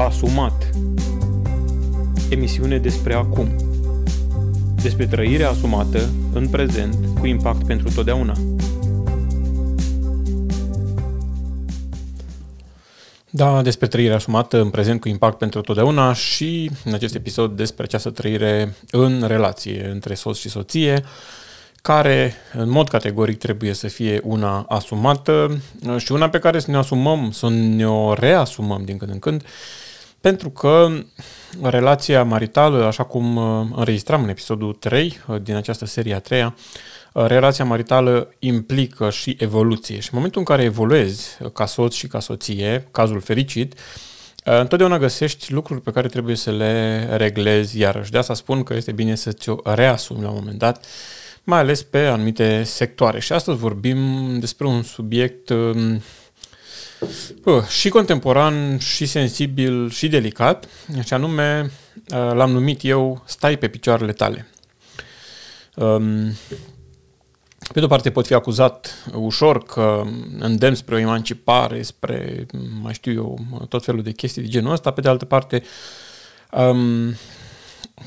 Asumat. 0.00 0.70
Emisiune 2.28 2.78
despre 2.78 3.14
acum. 3.14 3.48
Despre 4.82 5.06
trăirea 5.06 5.50
asumată 5.50 6.10
în 6.32 6.48
prezent 6.48 6.96
cu 7.18 7.26
impact 7.26 7.66
pentru 7.66 7.90
totdeauna. 7.94 8.34
Da, 13.30 13.62
despre 13.62 13.86
trăirea 13.86 14.16
asumată 14.16 14.60
în 14.60 14.70
prezent 14.70 15.00
cu 15.00 15.08
impact 15.08 15.38
pentru 15.38 15.60
totdeauna 15.60 16.12
și 16.12 16.70
în 16.84 16.94
acest 16.94 17.14
episod 17.14 17.56
despre 17.56 17.82
această 17.82 18.10
trăire 18.10 18.74
în 18.90 19.24
relație 19.26 19.88
între 19.92 20.14
soț 20.14 20.38
și 20.38 20.48
soție, 20.48 21.04
care 21.82 22.34
în 22.52 22.70
mod 22.70 22.88
categoric 22.88 23.38
trebuie 23.38 23.72
să 23.72 23.88
fie 23.88 24.20
una 24.24 24.64
asumată 24.68 25.62
și 25.96 26.12
una 26.12 26.28
pe 26.28 26.38
care 26.38 26.58
să 26.58 26.70
ne 26.70 26.76
asumăm, 26.76 27.30
să 27.30 27.48
ne 27.48 27.88
o 27.88 28.12
reasumăm 28.14 28.84
din 28.84 28.96
când 28.96 29.10
în 29.10 29.18
când, 29.18 29.42
pentru 30.20 30.50
că 30.50 30.88
relația 31.62 32.24
maritală, 32.24 32.84
așa 32.84 33.02
cum 33.02 33.36
uh, 33.36 33.66
înregistram 33.76 34.22
în 34.22 34.28
episodul 34.28 34.72
3 34.72 35.18
uh, 35.26 35.36
din 35.42 35.54
această 35.54 35.84
serie 35.84 36.14
a 36.14 36.18
treia, 36.18 36.56
uh, 37.12 37.26
relația 37.26 37.64
maritală 37.64 38.34
implică 38.38 39.10
și 39.10 39.36
evoluție. 39.38 40.00
Și 40.00 40.08
în 40.12 40.16
momentul 40.16 40.40
în 40.40 40.46
care 40.46 40.62
evoluezi 40.62 41.38
ca 41.52 41.66
soț 41.66 41.94
și 41.94 42.06
ca 42.06 42.20
soție, 42.20 42.88
cazul 42.90 43.20
fericit, 43.20 43.78
întotdeauna 44.44 44.98
găsești 44.98 45.52
lucruri 45.52 45.80
pe 45.80 45.90
care 45.90 46.08
trebuie 46.08 46.36
să 46.36 46.50
le 46.50 47.06
reglezi 47.16 47.78
iarăși. 47.78 48.10
De 48.10 48.18
asta 48.18 48.34
spun 48.34 48.62
că 48.62 48.74
este 48.74 48.92
bine 48.92 49.14
să 49.14 49.32
ți-o 49.32 49.56
reasumi 49.64 50.22
la 50.22 50.28
un 50.28 50.34
moment 50.34 50.58
dat 50.58 50.86
mai 51.44 51.58
ales 51.58 51.82
pe 51.82 51.98
anumite 51.98 52.62
sectoare. 52.62 53.20
Și 53.20 53.32
astăzi 53.32 53.58
vorbim 53.58 53.98
despre 54.38 54.66
un 54.66 54.82
subiect 54.82 55.52
um, 57.00 57.54
uh, 57.54 57.64
și 57.64 57.88
contemporan, 57.88 58.78
și 58.78 59.06
sensibil, 59.06 59.90
și 59.90 60.08
delicat, 60.08 60.68
și 61.04 61.14
anume 61.14 61.70
uh, 62.14 62.32
l-am 62.32 62.50
numit 62.50 62.84
eu 62.84 63.22
Stai 63.26 63.56
pe 63.56 63.68
picioarele 63.68 64.12
tale. 64.12 64.48
Um, 65.76 66.32
pe 67.72 67.78
de 67.78 67.84
o 67.84 67.88
parte 67.88 68.10
pot 68.10 68.26
fi 68.26 68.34
acuzat 68.34 69.04
ușor 69.14 69.62
că 69.62 70.02
îndemn 70.38 70.74
spre 70.74 70.94
o 70.94 70.98
emancipare, 70.98 71.82
spre, 71.82 72.46
mai 72.82 72.92
știu 72.92 73.12
eu, 73.12 73.38
tot 73.68 73.84
felul 73.84 74.02
de 74.02 74.12
chestii 74.12 74.42
de 74.42 74.48
genul 74.48 74.72
ăsta, 74.72 74.90
pe 74.90 75.00
de 75.00 75.08
altă 75.08 75.24
parte 75.24 75.62
um, 76.52 77.14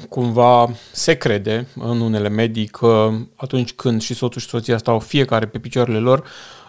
cumva 0.10 0.76
se 0.92 1.14
crede 1.14 1.68
în 1.76 2.02
unele 2.02 2.30
medii 2.30 2.68
că 2.68 3.12
atunci 3.36 3.74
când 3.74 4.02
și 4.02 4.14
soțul 4.14 4.42
și 4.42 4.48
soția 4.48 4.78
stau 4.78 5.00
fiecare 5.00 5.46
pe 5.46 5.60
picioarele 5.60 5.98
lor, 6.00 6.20
uh, 6.20 6.63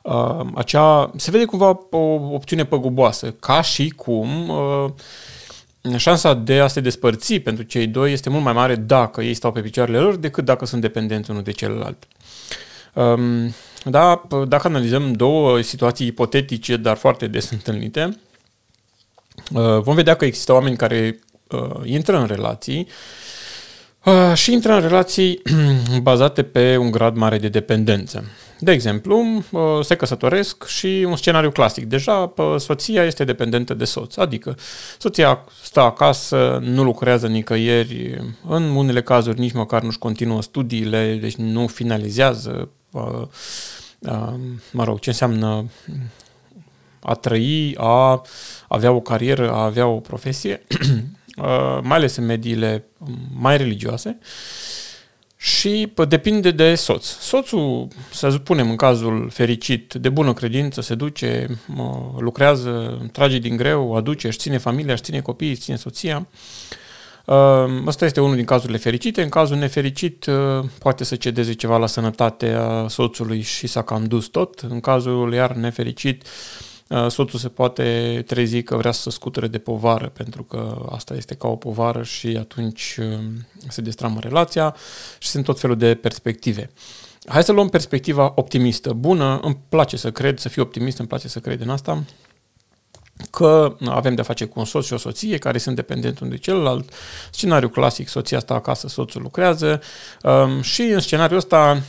acea, 0.55 1.11
se 1.17 1.31
vede 1.31 1.45
cumva 1.45 1.81
o 1.91 1.99
opțiune 2.33 2.65
păguboasă, 2.65 3.31
ca 3.41 3.63
și 3.63 3.89
cum 3.89 4.49
uh, 4.49 4.91
șansa 5.97 6.35
de 6.35 6.61
a 6.61 6.67
se 6.67 6.81
despărți 6.81 7.35
pentru 7.35 7.65
cei 7.65 7.87
doi 7.87 8.13
este 8.13 8.31
mult 8.31 8.45
mai 8.45 8.53
mare 8.53 8.75
dacă 8.75 9.23
ei 9.23 9.35
stau 9.35 9.53
pe 9.53 9.61
picioarele 9.61 9.99
lor 9.99 10.17
decât 10.17 10.45
dacă 10.45 10.67
sunt 10.67 10.81
dependenți 10.81 11.31
unul 11.31 11.43
de 11.43 11.51
celălalt. 11.51 12.07
Um, 12.95 13.55
da, 13.85 14.23
dacă 14.49 14.67
analizăm 14.67 15.13
două 15.13 15.61
situații 15.61 16.07
ipotetice, 16.07 16.77
dar 16.77 16.97
foarte 16.97 17.27
des 17.27 17.51
întâlnite, 17.51 18.19
uh, 19.53 19.79
vom 19.81 19.95
vedea 19.95 20.15
că 20.15 20.25
există 20.25 20.53
oameni 20.53 20.77
care 20.77 21.19
uh, 21.51 21.81
intră 21.85 22.19
în 22.19 22.27
relații 22.27 22.79
uh, 22.79 22.87
și 24.35 24.53
intră 24.53 24.73
în 24.75 24.81
relații 24.81 25.43
bazate 26.03 26.43
pe 26.43 26.77
un 26.77 26.91
grad 26.91 27.17
mare 27.17 27.39
de 27.39 27.49
dependență. 27.49 28.25
De 28.61 28.73
exemplu, 28.73 29.43
uh, 29.51 29.61
se 29.83 29.95
căsătoresc 29.95 30.67
și 30.67 31.07
un 31.09 31.17
scenariu 31.17 31.51
clasic. 31.51 31.85
Deja 31.85 32.33
uh, 32.37 32.55
soția 32.59 33.05
este 33.05 33.25
dependentă 33.25 33.75
de 33.75 33.85
soț, 33.85 34.17
adică 34.17 34.57
soția 34.99 35.45
stă 35.63 35.81
acasă, 35.81 36.59
nu 36.63 36.83
lucrează 36.83 37.27
nicăieri, 37.27 38.19
în 38.49 38.63
unele 38.63 39.03
cazuri 39.03 39.41
nici 39.41 39.53
măcar 39.53 39.83
nu-și 39.83 39.99
continuă 39.99 40.43
studiile, 40.43 41.19
deci 41.21 41.35
nu 41.35 41.67
finalizează, 41.67 42.69
uh, 42.91 43.23
uh, 43.99 44.35
mă 44.73 44.85
rog, 44.85 44.99
ce 44.99 45.09
înseamnă 45.09 45.71
a 47.01 47.15
trăi, 47.15 47.75
a 47.77 48.23
avea 48.69 48.93
o 48.93 49.01
carieră, 49.01 49.53
a 49.53 49.65
avea 49.65 49.87
o 49.87 50.01
profesie 50.01 50.63
Uh, 50.71 50.79
mai 51.83 51.97
ales 51.97 52.17
în 52.17 52.25
mediile 52.25 52.85
mai 53.33 53.57
religioase, 53.57 54.19
și 55.45 55.93
depinde 56.09 56.51
de 56.51 56.75
soț. 56.75 57.07
Soțul, 57.07 57.89
să 58.11 58.29
spunem 58.29 58.71
în 58.71 58.77
cazul 58.77 59.31
fericit, 59.33 59.95
de 59.95 60.09
bună 60.09 60.33
credință, 60.33 60.81
se 60.81 60.95
duce, 60.95 61.47
lucrează, 62.19 63.01
trage 63.13 63.39
din 63.39 63.57
greu, 63.57 63.97
aduce, 63.97 64.27
își 64.27 64.39
ține 64.39 64.59
familia, 64.59 64.93
își 64.93 65.03
ține 65.03 65.21
copiii, 65.21 65.51
își 65.51 65.61
ține 65.61 65.77
soția. 65.77 66.27
Ăsta 67.87 68.05
uh, 68.05 68.11
este 68.11 68.21
unul 68.21 68.37
din 68.37 68.45
cazurile 68.45 68.79
fericite. 68.79 69.23
În 69.23 69.29
cazul 69.29 69.57
nefericit, 69.57 70.27
uh, 70.27 70.65
poate 70.79 71.05
să 71.05 71.17
cedeze 71.17 71.53
ceva 71.53 71.77
la 71.77 71.87
sănătatea 71.87 72.87
soțului 72.89 73.41
și 73.41 73.67
s-a 73.67 73.83
cam 73.83 74.05
dus 74.05 74.27
tot. 74.27 74.61
În 74.61 74.81
cazul 74.81 75.33
iar 75.33 75.53
nefericit, 75.53 76.23
Uh, 76.23 76.74
soțul 77.09 77.39
se 77.39 77.49
poate 77.49 78.23
trezi 78.27 78.63
că 78.63 78.77
vrea 78.77 78.93
să 78.93 79.11
scuture 79.11 79.47
de 79.47 79.59
povară, 79.59 80.09
pentru 80.09 80.43
că 80.43 80.87
asta 80.91 81.15
este 81.15 81.35
ca 81.35 81.49
o 81.49 81.57
povară 81.57 82.03
și 82.03 82.27
atunci 82.27 82.97
uh, 83.01 83.19
se 83.69 83.81
destramă 83.81 84.19
relația 84.21 84.77
și 85.19 85.29
sunt 85.29 85.45
tot 85.45 85.61
felul 85.61 85.77
de 85.77 85.95
perspective. 85.95 86.71
Hai 87.27 87.45
să 87.45 87.53
luăm 87.53 87.69
perspectiva 87.69 88.33
optimistă. 88.35 88.93
Bună, 88.93 89.39
îmi 89.43 89.59
place 89.69 89.97
să 89.97 90.11
cred, 90.11 90.39
să 90.39 90.49
fiu 90.49 90.63
optimist, 90.63 90.99
îmi 90.99 91.09
place 91.09 91.29
să 91.29 91.41
cred 91.41 91.61
în 91.61 91.71
asta, 91.71 92.05
că 93.31 93.77
avem 93.89 94.15
de-a 94.15 94.25
face 94.25 94.45
cu 94.45 94.59
un 94.59 94.65
soț 94.65 94.85
și 94.85 94.93
o 94.93 94.97
soție 94.97 95.39
care 95.39 95.59
sunt 95.59 95.77
dependenți 95.77 96.23
unul 96.23 96.35
de 96.35 96.41
celălalt. 96.41 96.93
Scenariu 97.31 97.69
clasic, 97.69 98.09
soția 98.09 98.39
stă 98.39 98.53
acasă, 98.53 98.89
soțul 98.89 99.23
lucrează 99.23 99.81
um, 100.23 100.61
și 100.61 100.83
în 100.83 101.01
scenariul 101.01 101.39
ăsta 101.39 101.83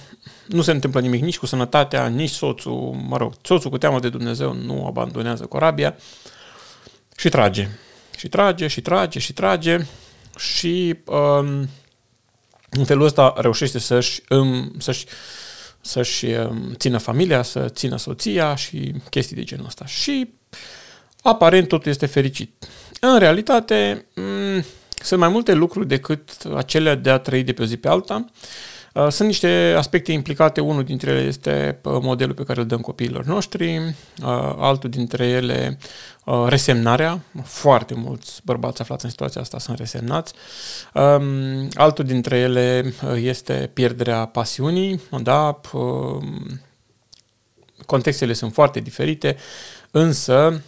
nu 0.46 0.62
se 0.62 0.72
întâmplă 0.72 1.00
nimic 1.00 1.22
nici 1.22 1.38
cu 1.38 1.46
sănătatea, 1.46 2.08
nici 2.08 2.30
soțul, 2.30 2.96
mă 3.08 3.18
rog, 3.18 3.34
soțul 3.42 3.70
cu 3.70 3.78
teamă 3.78 4.00
de 4.00 4.10
Dumnezeu 4.10 4.54
nu 4.54 4.86
abandonează 4.86 5.46
corabia 5.46 5.96
și 7.18 7.30
trage. 7.30 7.70
Și 8.18 8.28
trage, 8.28 8.68
și 8.68 8.82
trage, 8.82 9.20
și 9.20 9.34
trage 9.34 9.86
și 10.38 10.96
um, 11.06 11.70
în 12.70 12.86
felul 12.86 13.06
ăsta 13.06 13.34
reușește 13.38 13.80
să-și, 13.80 14.22
um, 14.30 14.74
să-și, 14.78 15.06
să-și 15.82 16.26
um, 16.26 16.74
țină 16.74 16.98
familia, 16.98 17.42
să 17.42 17.70
țină 17.70 17.98
soția 17.98 18.56
și 18.56 18.94
chestii 19.10 19.36
de 19.36 19.44
genul 19.44 19.66
ăsta. 19.66 19.86
Și 19.86 20.34
aparent 21.22 21.68
totul 21.68 21.92
este 21.92 22.06
fericit. 22.06 22.66
În 23.00 23.20
realitate, 23.20 24.06
um, 24.16 24.64
sunt 25.04 25.20
mai 25.20 25.30
multe 25.30 25.54
lucruri 25.54 25.88
decât 25.88 26.30
acelea 26.56 26.96
de 26.96 27.10
a 27.10 27.18
trăi 27.18 27.44
de 27.44 27.54
pe 27.54 27.62
o 27.62 27.66
zi 27.66 27.78
pe 27.78 27.88
alta. 27.88 28.26
Uh, 28.96 29.08
sunt 29.10 29.28
niște 29.28 29.74
aspecte 29.78 30.12
implicate, 30.12 30.62
unul 30.62 30.84
dintre 30.84 31.12
ele 31.12 31.22
este 31.22 31.80
uh, 31.84 31.98
modelul 32.02 32.34
pe 32.34 32.44
care 32.44 32.60
îl 32.60 32.66
dăm 32.66 32.80
copiilor 32.80 33.26
noștri, 33.26 33.78
uh, 33.78 33.94
altul 34.58 34.90
dintre 34.90 35.28
ele 35.28 35.78
resemnarea, 36.48 37.24
foarte 37.44 37.94
mulți 37.94 38.42
bărbați 38.44 38.82
aflați 38.82 39.04
în 39.06 39.10
situația 39.12 39.42
asta 39.42 39.60
sunt 39.60 39.78
resemnați, 39.78 40.34
um, 40.94 41.68
altul 41.74 42.06
dintre 42.06 42.38
ele 42.38 42.94
este 43.16 43.70
pierderea 43.74 44.26
pasiunii, 44.26 45.02
da, 45.22 45.60
contextele 47.86 48.34
sunt 48.34 48.54
foarte 48.54 48.80
diferite, 48.80 49.38
însă 49.92 50.62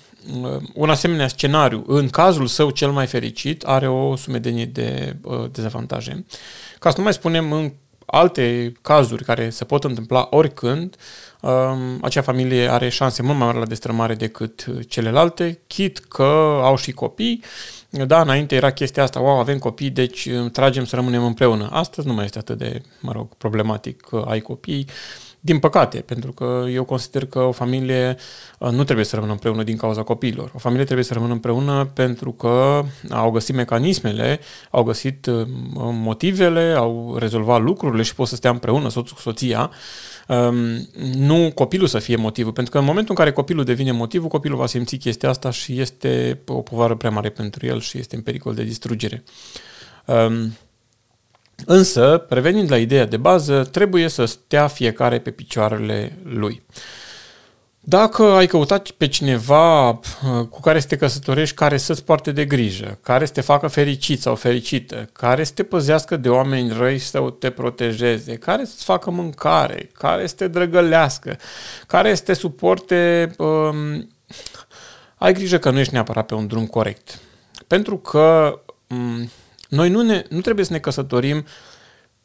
un 0.73 0.89
asemenea 0.89 1.27
scenariu, 1.27 1.83
în 1.87 2.09
cazul 2.09 2.47
său 2.47 2.69
cel 2.69 2.91
mai 2.91 3.07
fericit, 3.07 3.63
are 3.63 3.87
o 3.87 4.15
sumedenie 4.15 4.65
de 4.65 5.15
dezavantaje. 5.51 6.25
Ca 6.79 6.89
să 6.89 6.97
nu 6.97 7.03
mai 7.03 7.13
spunem 7.13 7.51
în 7.51 7.71
alte 8.09 8.71
cazuri 8.81 9.23
care 9.23 9.49
se 9.49 9.65
pot 9.65 9.83
întâmpla 9.83 10.27
oricând, 10.29 10.95
um, 11.41 11.99
acea 12.01 12.21
familie 12.21 12.67
are 12.67 12.89
șanse 12.89 13.21
mult 13.21 13.37
mai 13.37 13.45
mari 13.47 13.59
la 13.59 13.65
destrămare 13.65 14.15
decât 14.15 14.65
celelalte, 14.87 15.59
chit 15.67 15.97
că 15.97 16.59
au 16.63 16.75
și 16.75 16.91
copii. 16.91 17.43
Da, 17.89 18.21
înainte 18.21 18.55
era 18.55 18.71
chestia 18.71 19.03
asta, 19.03 19.19
wow, 19.19 19.39
avem 19.39 19.57
copii, 19.57 19.89
deci 19.89 20.25
uh, 20.25 20.51
tragem 20.51 20.85
să 20.85 20.95
rămânem 20.95 21.25
împreună. 21.25 21.69
Astăzi 21.71 22.07
nu 22.07 22.13
mai 22.13 22.25
este 22.25 22.37
atât 22.37 22.57
de, 22.57 22.81
mă 23.01 23.11
rog, 23.11 23.27
problematic 23.37 24.01
că 24.01 24.25
ai 24.27 24.39
copii. 24.39 24.87
Din 25.39 25.59
păcate, 25.59 25.97
pentru 25.97 26.31
că 26.31 26.65
eu 26.71 26.83
consider 26.83 27.25
că 27.25 27.39
o 27.39 27.51
familie 27.51 28.17
uh, 28.59 28.69
nu 28.69 28.83
trebuie 28.83 29.05
să 29.05 29.15
rămână 29.15 29.33
împreună 29.33 29.63
din 29.63 29.77
cauza 29.77 30.03
copiilor. 30.03 30.51
O 30.55 30.57
familie 30.57 30.85
trebuie 30.85 31.05
să 31.05 31.13
rămână 31.13 31.33
împreună 31.33 31.85
pentru 31.93 32.31
că 32.31 32.83
au 33.09 33.31
găsit 33.31 33.55
mecanismele, 33.55 34.39
au 34.71 34.83
găsit 34.83 35.25
uh, 35.25 35.47
motivele, 35.91 36.73
au 36.77 37.15
rezolvat 37.19 37.61
lucrurile 37.61 38.03
și 38.03 38.15
pot 38.15 38.27
să 38.27 38.35
stea 38.35 38.51
împreună, 38.51 38.89
soțul 38.89 39.15
cu 39.15 39.21
soția, 39.21 39.71
um, 40.27 40.87
nu 41.15 41.51
copilul 41.55 41.87
să 41.87 41.99
fie 41.99 42.15
motivul. 42.15 42.51
Pentru 42.51 42.73
că 42.73 42.79
în 42.79 42.85
momentul 42.85 43.15
în 43.17 43.23
care 43.23 43.31
copilul 43.31 43.63
devine 43.63 43.91
motivul, 43.91 44.27
copilul 44.27 44.57
va 44.57 44.65
simți 44.65 44.95
chestia 44.95 45.29
asta 45.29 45.49
și 45.49 45.79
este 45.79 46.39
o 46.47 46.61
povară 46.61 46.95
prea 46.95 47.09
mare 47.09 47.29
pentru 47.29 47.65
el 47.65 47.79
și 47.79 47.97
este 47.97 48.15
în 48.15 48.21
pericol 48.21 48.53
de 48.53 48.63
distrugere. 48.63 49.23
Um, 50.05 50.53
Însă, 51.65 52.25
revenind 52.29 52.71
la 52.71 52.77
ideea 52.77 53.05
de 53.05 53.17
bază, 53.17 53.63
trebuie 53.63 54.07
să 54.07 54.25
stea 54.25 54.67
fiecare 54.67 55.19
pe 55.19 55.31
picioarele 55.31 56.17
lui. 56.23 56.63
Dacă 57.89 58.23
ai 58.23 58.47
căutat 58.47 58.89
pe 58.89 59.07
cineva 59.07 59.89
uh, 59.89 59.99
cu 60.49 60.59
care 60.61 60.79
să 60.79 60.87
te 60.87 60.95
căsătorești, 60.95 61.55
care 61.55 61.77
să-ți 61.77 62.03
poarte 62.03 62.31
de 62.31 62.45
grijă, 62.45 62.99
care 63.01 63.25
să 63.25 63.31
te 63.31 63.41
facă 63.41 63.67
fericit 63.67 64.21
sau 64.21 64.35
fericită, 64.35 65.09
care 65.13 65.43
să 65.43 65.51
te 65.53 65.63
păzească 65.63 66.17
de 66.17 66.29
oameni 66.29 66.73
răi 66.77 66.97
să 66.97 67.33
te 67.39 67.49
protejeze, 67.49 68.35
care 68.35 68.65
să-ți 68.65 68.83
facă 68.83 69.11
mâncare, 69.11 69.89
care 69.93 70.27
să 70.27 70.35
te 70.35 70.47
drăgălească, 70.47 71.37
care 71.87 72.15
să 72.15 72.23
te 72.23 72.33
suporte, 72.33 73.31
um, 73.37 74.09
ai 75.15 75.33
grijă 75.33 75.57
că 75.57 75.69
nu 75.69 75.79
ești 75.79 75.93
neapărat 75.93 76.25
pe 76.25 76.35
un 76.35 76.47
drum 76.47 76.65
corect. 76.65 77.19
Pentru 77.67 77.97
că 77.97 78.59
um, 78.87 79.29
noi 79.69 79.89
nu, 79.89 80.01
ne, 80.01 80.23
nu 80.29 80.41
trebuie 80.41 80.65
să 80.65 80.73
ne 80.73 80.79
căsătorim 80.79 81.45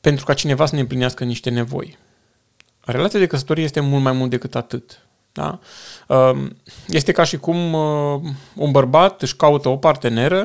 pentru 0.01 0.25
ca 0.25 0.35
cineva 0.35 0.67
să 0.67 0.75
ne 0.75 0.81
împlinească 0.81 1.25
niște 1.25 1.51
nevoi. 1.51 1.99
Relația 2.81 3.19
de 3.19 3.27
căsătorie 3.27 3.65
este 3.65 3.81
mult 3.81 4.03
mai 4.03 4.13
mult 4.13 4.31
decât 4.31 4.55
atât. 4.55 5.07
Da? 5.33 5.59
Um, 6.09 6.57
este 6.89 7.13
ca 7.13 7.25
și 7.25 7.37
cum 7.37 7.73
uh, 7.73 8.21
un 8.55 8.71
bărbat 8.71 9.23
își 9.23 9.37
caută 9.37 9.69
o 9.69 9.77
parteneră, 9.77 10.45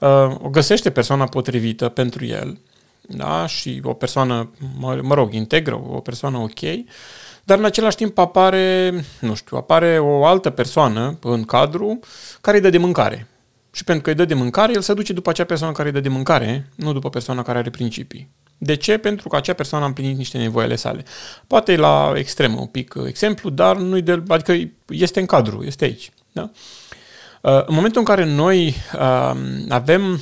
uh, 0.00 0.34
o 0.42 0.48
găsește 0.48 0.90
persoana 0.90 1.24
potrivită 1.24 1.88
pentru 1.88 2.24
el, 2.24 2.58
da? 3.00 3.46
și 3.46 3.80
o 3.84 3.92
persoană, 3.92 4.50
mă, 4.78 5.00
mă 5.02 5.14
rog, 5.14 5.32
integră, 5.32 5.74
o 5.88 6.00
persoană 6.00 6.38
ok, 6.38 6.60
dar 7.44 7.58
în 7.58 7.64
același 7.64 7.96
timp 7.96 8.18
apare, 8.18 8.92
nu 9.20 9.34
știu, 9.34 9.56
apare 9.56 9.98
o 9.98 10.24
altă 10.24 10.50
persoană 10.50 11.18
în 11.22 11.44
cadru 11.44 11.98
care 12.40 12.56
îi 12.56 12.62
dă 12.62 12.70
de 12.70 12.78
mâncare. 12.78 13.26
Și 13.70 13.84
pentru 13.84 14.02
că 14.04 14.10
îi 14.10 14.16
dă 14.16 14.24
de 14.24 14.34
mâncare, 14.34 14.72
el 14.72 14.80
se 14.80 14.94
duce 14.94 15.12
după 15.12 15.30
acea 15.30 15.44
persoană 15.44 15.72
care 15.72 15.88
îi 15.88 15.94
dă 15.94 16.00
de 16.00 16.08
mâncare, 16.08 16.68
nu 16.74 16.92
după 16.92 17.10
persoana 17.10 17.42
care 17.42 17.58
are 17.58 17.70
principii. 17.70 18.28
De 18.58 18.74
ce? 18.74 18.98
Pentru 18.98 19.28
că 19.28 19.36
acea 19.36 19.52
persoană 19.52 19.84
a 19.84 19.86
împlinit 19.86 20.16
niște 20.16 20.38
nevoi 20.38 20.64
ale 20.64 20.76
sale. 20.76 21.04
Poate 21.46 21.72
e 21.72 21.76
la 21.76 22.12
extremă 22.16 22.60
un 22.60 22.66
pic 22.66 22.94
exemplu, 23.06 23.50
dar 23.50 23.76
nu 23.76 24.00
de, 24.00 24.22
adică 24.28 24.70
este 24.88 25.20
în 25.20 25.26
cadru, 25.26 25.64
este 25.64 25.84
aici. 25.84 26.10
Da? 26.32 26.50
Uh, 27.42 27.66
în 27.66 27.74
momentul 27.74 28.00
în 28.00 28.06
care 28.06 28.24
noi 28.24 28.74
uh, 28.94 29.32
avem 29.68 30.20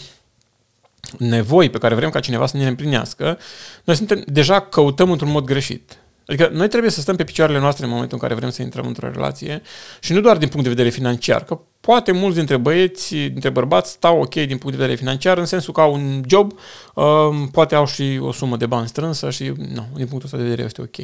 nevoi 1.18 1.70
pe 1.70 1.78
care 1.78 1.94
vrem 1.94 2.10
ca 2.10 2.20
cineva 2.20 2.46
să 2.46 2.56
ne 2.56 2.62
le 2.62 2.68
împlinească, 2.68 3.38
noi 3.84 3.96
suntem, 3.96 4.22
deja 4.26 4.60
căutăm 4.60 5.10
într-un 5.10 5.30
mod 5.30 5.44
greșit. 5.44 5.98
Adică 6.26 6.50
noi 6.52 6.68
trebuie 6.68 6.90
să 6.90 7.00
stăm 7.00 7.16
pe 7.16 7.24
picioarele 7.24 7.58
noastre 7.58 7.84
în 7.84 7.90
momentul 7.90 8.18
în 8.20 8.22
care 8.22 8.34
vrem 8.34 8.50
să 8.50 8.62
intrăm 8.62 8.86
într-o 8.86 9.10
relație 9.10 9.62
și 10.00 10.12
nu 10.12 10.20
doar 10.20 10.36
din 10.36 10.48
punct 10.48 10.62
de 10.62 10.68
vedere 10.68 10.88
financiar, 10.88 11.44
că 11.44 11.60
poate 11.86 12.12
mulți 12.12 12.36
dintre 12.36 12.56
băieți, 12.56 13.14
dintre 13.14 13.50
bărbați 13.50 13.90
stau 13.90 14.20
ok 14.20 14.34
din 14.34 14.58
punct 14.58 14.76
de 14.76 14.82
vedere 14.82 14.94
financiar, 14.94 15.38
în 15.38 15.44
sensul 15.44 15.72
că 15.72 15.80
au 15.80 15.92
un 15.92 16.22
job, 16.28 16.52
uh, 16.94 17.04
poate 17.52 17.74
au 17.74 17.86
și 17.86 18.18
o 18.22 18.32
sumă 18.32 18.56
de 18.56 18.66
bani 18.66 18.88
strânsă 18.88 19.30
și, 19.30 19.52
nu, 19.74 19.86
din 19.94 20.06
punctul 20.06 20.24
ăsta 20.24 20.36
de 20.36 20.42
vedere 20.42 20.62
este 20.62 20.80
ok. 20.80 20.96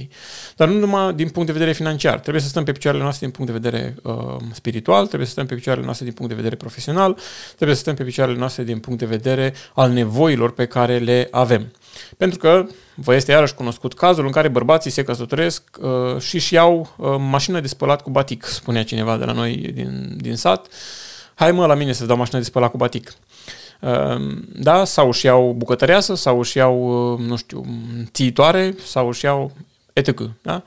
Dar 0.56 0.69
nu 0.69 0.79
numai 0.79 1.14
din 1.14 1.29
punct 1.29 1.46
de 1.46 1.52
vedere 1.52 1.73
financiar, 1.73 2.20
trebuie 2.20 2.43
să 2.43 2.49
stăm 2.49 2.64
pe 2.64 2.73
picioarele 2.73 3.02
noastre 3.02 3.26
din 3.26 3.34
punct 3.34 3.52
de 3.52 3.58
vedere 3.58 3.94
uh, 4.02 4.37
spiritual, 4.52 5.06
trebuie 5.06 5.26
să 5.26 5.32
stăm 5.32 5.46
pe 5.46 5.55
picioarele 5.55 5.84
noastre 5.84 6.05
din 6.05 6.14
punct 6.14 6.31
de 6.31 6.37
vedere 6.37 6.56
profesional, 6.56 7.17
trebuie 7.56 7.76
să 7.76 7.82
stăm 7.82 7.94
pe 7.94 8.05
picioarele 8.05 8.38
noastre 8.38 8.62
din 8.62 8.78
punct 8.78 8.99
de 8.99 9.06
vedere 9.06 9.55
al 9.75 9.90
nevoilor 9.90 10.52
pe 10.52 10.67
care 10.67 10.99
le 10.99 11.28
avem. 11.31 11.73
Pentru 12.17 12.38
că 12.38 12.67
vă 12.94 13.14
este 13.14 13.32
iarăși 13.32 13.55
cunoscut 13.55 13.94
cazul 13.94 14.26
în 14.26 14.31
care 14.31 14.49
bărbații 14.49 14.90
se 14.90 15.05
căsătoresc 15.05 15.62
uh, 15.81 16.20
și 16.20 16.35
își 16.35 16.55
iau 16.55 16.94
uh, 16.96 17.14
mașină 17.19 17.61
de 17.61 17.67
spălat 17.67 18.02
cu 18.02 18.11
batic, 18.11 18.44
spunea 18.44 18.85
cineva 18.85 19.17
de 19.17 19.25
la 19.25 19.32
noi 19.32 19.70
din, 19.75 20.14
din 20.17 20.37
sat. 20.37 20.67
Hai 21.35 21.53
mă 21.53 21.67
la 21.67 21.75
mine 21.75 21.93
să 21.93 22.07
dau 22.07 22.17
mașină 22.17 22.39
de 22.39 22.45
spălat 22.45 22.71
cu 22.71 22.77
batic. 22.77 23.15
Uh, 23.81 24.17
da, 24.53 24.85
sau 24.85 25.09
își 25.09 25.27
iau 25.27 25.55
bucătăreasă, 25.57 26.15
sau 26.15 26.39
își 26.39 26.57
iau, 26.57 27.13
uh, 27.13 27.19
nu 27.19 27.37
știu, 27.37 27.65
țiitoare, 28.13 28.75
sau 28.85 29.09
își 29.09 29.25
iau 29.25 29.53
etc. 29.93 30.21
Da? 30.43 30.63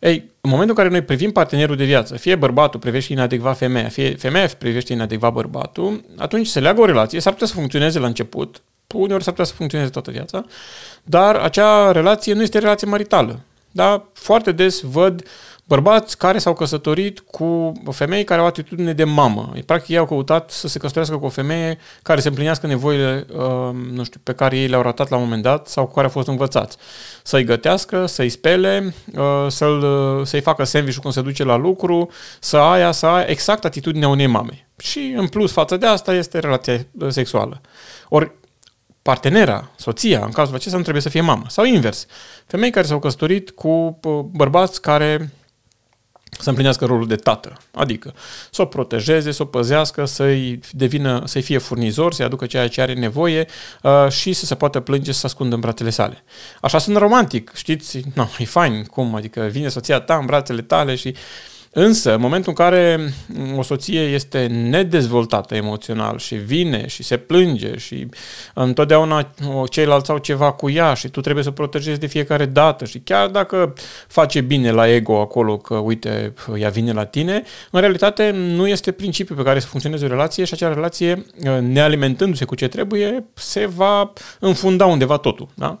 Ei, 0.00 0.30
în 0.40 0.50
momentul 0.50 0.68
în 0.68 0.74
care 0.74 0.88
noi 0.88 1.02
privim 1.02 1.32
partenerul 1.32 1.76
de 1.76 1.84
viață, 1.84 2.16
fie 2.16 2.34
bărbatul 2.34 2.80
privește 2.80 3.12
inadecvat 3.12 3.56
femeia, 3.56 3.88
fie 3.88 4.16
femeia 4.16 4.48
privește 4.58 4.92
inadecvat 4.92 5.32
bărbatul, 5.32 6.04
atunci 6.16 6.46
se 6.46 6.60
leagă 6.60 6.80
o 6.80 6.84
relație, 6.84 7.20
s-ar 7.20 7.32
putea 7.32 7.48
să 7.48 7.54
funcționeze 7.54 7.98
la 7.98 8.06
început, 8.06 8.62
uneori 8.94 9.22
s-ar 9.22 9.32
putea 9.32 9.48
să 9.48 9.56
funcționeze 9.56 9.90
toată 9.90 10.10
viața, 10.10 10.44
dar 11.02 11.34
acea 11.36 11.92
relație 11.92 12.32
nu 12.32 12.42
este 12.42 12.58
relație 12.58 12.86
maritală. 12.86 13.40
Da? 13.74 14.08
Foarte 14.12 14.52
des 14.52 14.80
văd 14.80 15.22
bărbați 15.64 16.18
care 16.18 16.38
s-au 16.38 16.54
căsătorit 16.54 17.20
cu 17.20 17.72
femei 17.90 18.24
care 18.24 18.40
au 18.40 18.46
atitudine 18.46 18.92
de 18.92 19.04
mamă. 19.04 19.52
Practic 19.66 19.88
ei 19.88 19.96
au 19.96 20.06
căutat 20.06 20.50
să 20.50 20.68
se 20.68 20.78
căsătorească 20.78 21.16
cu 21.16 21.24
o 21.24 21.28
femeie 21.28 21.78
care 22.02 22.20
să 22.20 22.28
împlinească 22.28 22.66
nevoile, 22.66 23.26
uh, 23.32 23.70
nu 23.92 24.04
știu, 24.04 24.20
pe 24.22 24.32
care 24.32 24.56
ei 24.56 24.66
le-au 24.66 24.82
ratat 24.82 25.08
la 25.08 25.16
un 25.16 25.22
moment 25.22 25.42
dat 25.42 25.68
sau 25.68 25.86
cu 25.86 25.92
care 25.92 26.06
au 26.06 26.12
fost 26.12 26.28
învățați. 26.28 26.76
Să-i 27.22 27.44
gătească, 27.44 28.06
să-i 28.06 28.28
spele, 28.28 28.94
uh, 29.16 29.46
să-l, 29.48 29.82
uh, 29.82 30.26
să-i 30.26 30.40
facă 30.40 30.64
sandwich 30.64 30.98
când 30.98 31.14
se 31.14 31.20
duce 31.20 31.44
la 31.44 31.56
lucru, 31.56 32.10
să 32.40 32.56
aia, 32.56 32.92
să 32.92 33.06
aia, 33.06 33.24
exact 33.28 33.64
atitudinea 33.64 34.08
unei 34.08 34.26
mame. 34.26 34.68
Și 34.78 35.14
în 35.16 35.28
plus 35.28 35.52
față 35.52 35.76
de 35.76 35.86
asta 35.86 36.14
este 36.14 36.38
relația 36.38 36.86
sexuală. 37.08 37.60
Ori 38.08 38.32
partenera, 39.04 39.70
soția, 39.76 40.24
în 40.24 40.30
cazul 40.30 40.54
acesta, 40.54 40.76
nu 40.76 40.82
trebuie 40.82 41.02
să 41.02 41.08
fie 41.08 41.20
mamă. 41.20 41.44
Sau 41.48 41.64
invers. 41.64 42.06
Femei 42.46 42.70
care 42.70 42.86
s-au 42.86 42.98
căsătorit 42.98 43.50
cu 43.50 44.00
bărbați 44.32 44.80
care 44.80 45.32
să 46.38 46.48
împlinească 46.48 46.84
rolul 46.84 47.06
de 47.06 47.16
tată, 47.16 47.52
adică 47.72 48.14
să 48.50 48.62
o 48.62 48.64
protejeze, 48.64 49.30
să 49.30 49.42
o 49.42 49.44
păzească, 49.44 50.04
să-i, 50.04 50.60
devină, 50.70 51.22
să-i 51.24 51.42
fie 51.42 51.58
furnizor, 51.58 52.12
să-i 52.12 52.24
aducă 52.24 52.46
ceea 52.46 52.68
ce 52.68 52.80
are 52.80 52.92
nevoie 52.92 53.46
uh, 53.82 54.08
și 54.10 54.32
să 54.32 54.44
se 54.44 54.54
poată 54.54 54.80
plânge 54.80 55.12
să 55.12 55.18
se 55.18 55.26
ascundă 55.26 55.54
în 55.54 55.60
brațele 55.60 55.90
sale. 55.90 56.24
Așa 56.60 56.78
sunt 56.78 56.96
romantic, 56.96 57.52
știți? 57.54 58.00
No, 58.14 58.26
e 58.38 58.44
fain, 58.44 58.84
cum? 58.84 59.14
Adică 59.14 59.40
vine 59.40 59.68
soția 59.68 60.00
ta 60.00 60.16
în 60.16 60.26
brațele 60.26 60.62
tale 60.62 60.94
și 60.94 61.08
uh, 61.08 61.53
Însă, 61.76 62.14
în 62.14 62.20
momentul 62.20 62.54
în 62.56 62.64
care 62.64 63.12
o 63.56 63.62
soție 63.62 64.00
este 64.00 64.46
nedezvoltată 64.46 65.54
emoțional 65.54 66.18
și 66.18 66.34
vine 66.34 66.86
și 66.86 67.02
se 67.02 67.16
plânge 67.16 67.76
și 67.76 68.08
întotdeauna 68.54 69.30
ceilalți 69.70 70.10
au 70.10 70.18
ceva 70.18 70.52
cu 70.52 70.70
ea 70.70 70.94
și 70.94 71.08
tu 71.08 71.20
trebuie 71.20 71.44
să 71.44 71.50
protejezi 71.50 72.00
de 72.00 72.06
fiecare 72.06 72.46
dată 72.46 72.84
și 72.84 72.98
chiar 72.98 73.28
dacă 73.28 73.74
face 74.08 74.40
bine 74.40 74.70
la 74.70 74.88
ego 74.88 75.20
acolo 75.20 75.56
că, 75.56 75.74
uite, 75.74 76.34
ea 76.58 76.68
vine 76.68 76.92
la 76.92 77.04
tine, 77.04 77.42
în 77.70 77.80
realitate 77.80 78.30
nu 78.30 78.68
este 78.68 78.92
principiul 78.92 79.38
pe 79.38 79.44
care 79.44 79.60
să 79.60 79.66
funcționeze 79.66 80.04
o 80.04 80.08
relație 80.08 80.44
și 80.44 80.54
acea 80.54 80.74
relație, 80.74 81.24
nealimentându-se 81.60 82.44
cu 82.44 82.54
ce 82.54 82.68
trebuie, 82.68 83.24
se 83.34 83.66
va 83.66 84.12
înfunda 84.38 84.86
undeva 84.86 85.16
totul. 85.16 85.48
Da? 85.54 85.78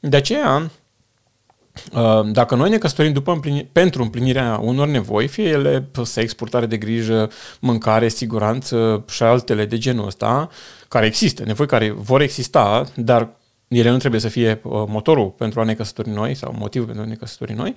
De 0.00 0.16
aceea, 0.16 0.56
Uh, 0.56 0.81
dacă 2.32 2.54
noi 2.54 2.70
ne 2.70 2.78
căsătorim 2.78 3.12
după 3.12 3.32
împlini, 3.32 3.68
pentru 3.72 4.02
împlinirea 4.02 4.58
unor 4.62 4.88
nevoi, 4.88 5.26
fie 5.28 5.48
ele 5.48 5.88
sex, 6.02 6.34
purtare 6.34 6.66
de 6.66 6.76
grijă, 6.76 7.30
mâncare, 7.60 8.08
siguranță 8.08 9.04
și 9.08 9.22
altele 9.22 9.64
de 9.64 9.78
genul 9.78 10.06
ăsta, 10.06 10.48
care 10.88 11.06
există, 11.06 11.42
nevoi 11.44 11.66
care 11.66 11.90
vor 11.90 12.20
exista, 12.20 12.86
dar 12.94 13.28
ele 13.78 13.90
nu 13.90 13.96
trebuie 13.96 14.20
să 14.20 14.28
fie 14.28 14.60
uh, 14.62 14.84
motorul 14.86 15.28
pentru 15.28 15.60
a 15.60 15.64
ne 15.64 15.74
căsători 15.74 16.08
noi 16.08 16.34
sau 16.34 16.54
motivul 16.58 16.86
pentru 16.86 17.04
a 17.04 17.08
ne 17.08 17.14
căsători 17.14 17.52
noi, 17.52 17.74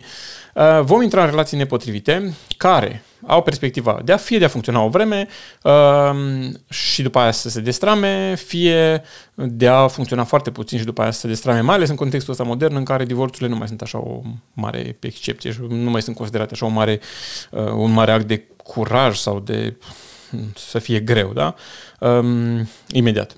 uh, 0.53 0.81
vom 0.81 1.01
intra 1.01 1.23
în 1.23 1.29
relații 1.29 1.57
nepotrivite 1.57 2.33
care 2.57 3.03
au 3.27 3.41
perspectiva 3.41 4.01
de 4.03 4.11
a 4.11 4.17
fie 4.17 4.37
de 4.37 4.45
a 4.45 4.47
funcționa 4.47 4.81
o 4.81 4.89
vreme 4.89 5.27
uh, 5.63 6.51
și 6.69 7.01
după 7.01 7.19
aia 7.19 7.31
să 7.31 7.49
se 7.49 7.59
destrame, 7.59 8.35
fie 8.35 9.01
de 9.35 9.67
a 9.67 9.87
funcționa 9.87 10.23
foarte 10.23 10.51
puțin 10.51 10.77
și 10.77 10.85
după 10.85 11.01
aia 11.01 11.11
să 11.11 11.19
se 11.19 11.27
destrame, 11.27 11.61
mai 11.61 11.75
ales 11.75 11.89
în 11.89 11.95
contextul 11.95 12.31
ăsta 12.31 12.43
modern 12.43 12.75
în 12.75 12.83
care 12.83 13.05
divorțurile 13.05 13.49
nu 13.49 13.55
mai 13.55 13.67
sunt 13.67 13.81
așa 13.81 13.97
o 13.97 14.21
mare 14.53 14.97
excepție 14.99 15.51
și 15.51 15.59
nu 15.69 15.89
mai 15.89 16.01
sunt 16.01 16.15
considerate 16.15 16.53
așa 16.53 16.65
o 16.65 16.69
mare, 16.69 16.99
un 17.75 17.91
mare 17.91 18.11
act 18.11 18.27
de 18.27 18.47
curaj 18.63 19.17
sau 19.17 19.39
de 19.39 19.75
să 20.55 20.79
fie 20.79 20.99
greu, 20.99 21.33
da? 21.33 21.55
Um, 21.99 22.69
imediat 22.91 23.35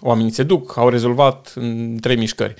oamenii 0.00 0.32
se 0.32 0.42
duc, 0.42 0.76
au 0.76 0.88
rezolvat 0.88 1.52
în 1.54 1.98
trei 2.00 2.16
mișcări. 2.16 2.54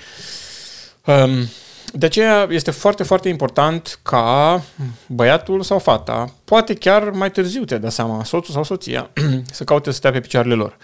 Um, 1.05 1.49
de 1.93 2.07
aceea 2.07 2.47
este 2.51 2.71
foarte, 2.71 3.03
foarte 3.03 3.29
important 3.29 3.99
ca 4.03 4.63
băiatul 5.07 5.63
sau 5.63 5.79
fata, 5.79 6.35
poate 6.45 6.75
chiar 6.75 7.11
mai 7.11 7.31
târziu 7.31 7.65
te 7.65 7.79
dai 7.79 7.91
seama, 7.91 8.25
soțul 8.25 8.55
sau 8.55 8.65
soția, 8.65 9.11
să 9.53 9.65
caute 9.65 9.91
să 9.91 9.97
stea 9.97 10.11
pe 10.11 10.21
picioarele 10.21 10.55
lor. 10.55 10.77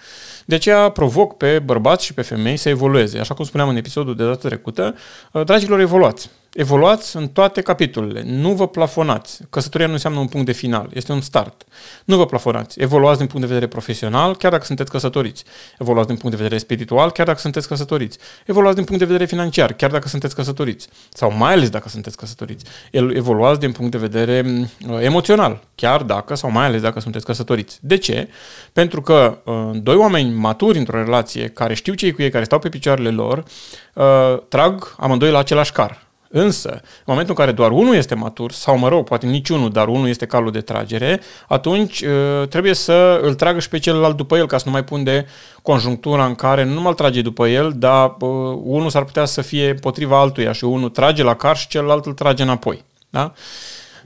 De 0.45 0.55
aceea 0.55 0.89
provoc 0.89 1.37
pe 1.37 1.59
bărbați 1.59 2.05
și 2.05 2.13
pe 2.13 2.21
femei 2.21 2.57
să 2.57 2.69
evolueze. 2.69 3.19
Așa 3.19 3.33
cum 3.33 3.45
spuneam 3.45 3.69
în 3.69 3.75
episodul 3.75 4.15
de 4.15 4.23
data 4.23 4.47
trecută, 4.47 4.95
dragilor, 5.45 5.79
evoluați 5.79 6.29
evoluați 6.57 7.15
în 7.15 7.27
toate 7.27 7.61
capitolele. 7.61 8.23
Nu 8.25 8.53
vă 8.53 8.67
plafonați. 8.67 9.39
Căsătoria 9.49 9.87
nu 9.87 9.93
înseamnă 9.93 10.19
un 10.19 10.27
punct 10.27 10.45
de 10.45 10.51
final, 10.51 10.89
este 10.93 11.11
un 11.11 11.21
start. 11.21 11.63
Nu 12.05 12.15
vă 12.15 12.25
plafonați. 12.25 12.81
Evoluați 12.81 13.17
din 13.17 13.27
punct 13.27 13.41
de 13.41 13.53
vedere 13.53 13.71
profesional, 13.71 14.35
chiar 14.35 14.51
dacă 14.51 14.63
sunteți 14.65 14.91
căsătoriți. 14.91 15.43
Evoluați 15.79 16.07
din 16.07 16.15
punct 16.15 16.35
de 16.35 16.43
vedere 16.43 16.59
spiritual, 16.59 17.11
chiar 17.11 17.25
dacă 17.25 17.39
sunteți 17.39 17.67
căsătoriți. 17.67 18.17
Evoluați 18.45 18.75
din 18.75 18.85
punct 18.85 18.99
de 18.99 19.07
vedere 19.07 19.25
financiar, 19.29 19.73
chiar 19.73 19.89
dacă 19.89 20.07
sunteți 20.07 20.35
căsătoriți. 20.35 20.87
Sau 21.13 21.33
mai 21.33 21.53
ales 21.53 21.69
dacă 21.69 21.89
sunteți 21.89 22.17
căsătoriți. 22.17 22.65
Evoluați 22.91 23.59
din 23.59 23.71
punct 23.71 23.91
de 23.91 23.97
vedere 23.97 24.45
uh, 24.89 24.97
emoțional, 24.99 25.63
chiar 25.75 26.03
dacă 26.03 26.35
sau 26.35 26.51
mai 26.51 26.65
ales 26.65 26.81
dacă 26.81 26.99
sunteți 26.99 27.25
căsătoriți. 27.25 27.77
De 27.81 27.97
ce? 27.97 28.29
Pentru 28.73 29.01
că 29.01 29.37
uh, 29.43 29.69
doi 29.73 29.95
oameni 29.95 30.33
maturi 30.33 30.77
într-o 30.77 31.03
relație, 31.03 31.47
care 31.47 31.73
știu 31.73 31.93
ce 31.93 32.05
e 32.05 32.11
cu 32.11 32.21
ei, 32.21 32.29
care 32.29 32.43
stau 32.43 32.59
pe 32.59 32.69
picioarele 32.69 33.09
lor, 33.09 33.43
uh, 33.93 34.03
trag 34.47 34.95
amândoi 34.97 35.31
la 35.31 35.39
același 35.39 35.71
car 35.71 36.05
Însă, 36.29 36.69
în 36.69 37.03
momentul 37.05 37.35
în 37.37 37.45
care 37.45 37.55
doar 37.55 37.71
unul 37.71 37.95
este 37.95 38.15
matur, 38.15 38.51
sau 38.51 38.77
mă 38.77 38.87
rog, 38.87 39.07
poate 39.07 39.25
niciunul, 39.25 39.71
dar 39.71 39.87
unul 39.87 40.07
este 40.07 40.25
calul 40.25 40.51
de 40.51 40.61
tragere, 40.61 41.21
atunci 41.47 42.01
uh, 42.01 42.47
trebuie 42.47 42.73
să 42.73 43.19
îl 43.21 43.33
tragă 43.33 43.59
și 43.59 43.69
pe 43.69 43.79
celălalt 43.79 44.15
după 44.15 44.37
el, 44.37 44.47
ca 44.47 44.57
să 44.57 44.63
nu 44.65 44.71
mai 44.71 44.83
pun 44.83 45.03
de 45.03 45.27
conjunctura 45.61 46.25
în 46.25 46.35
care 46.35 46.63
nu 46.63 46.73
numai 46.73 46.89
îl 46.89 46.95
trage 46.95 47.21
după 47.21 47.47
el, 47.47 47.73
dar 47.75 48.05
uh, 48.19 48.29
unul 48.63 48.89
s-ar 48.89 49.03
putea 49.03 49.25
să 49.25 49.41
fie 49.41 49.73
potriva 49.73 50.19
altuia 50.19 50.51
și 50.51 50.63
unul 50.63 50.89
trage 50.89 51.23
la 51.23 51.35
car 51.35 51.57
și 51.57 51.67
celălalt 51.67 52.05
îl 52.05 52.13
trage 52.13 52.43
înapoi. 52.43 52.83
Da? 53.09 53.33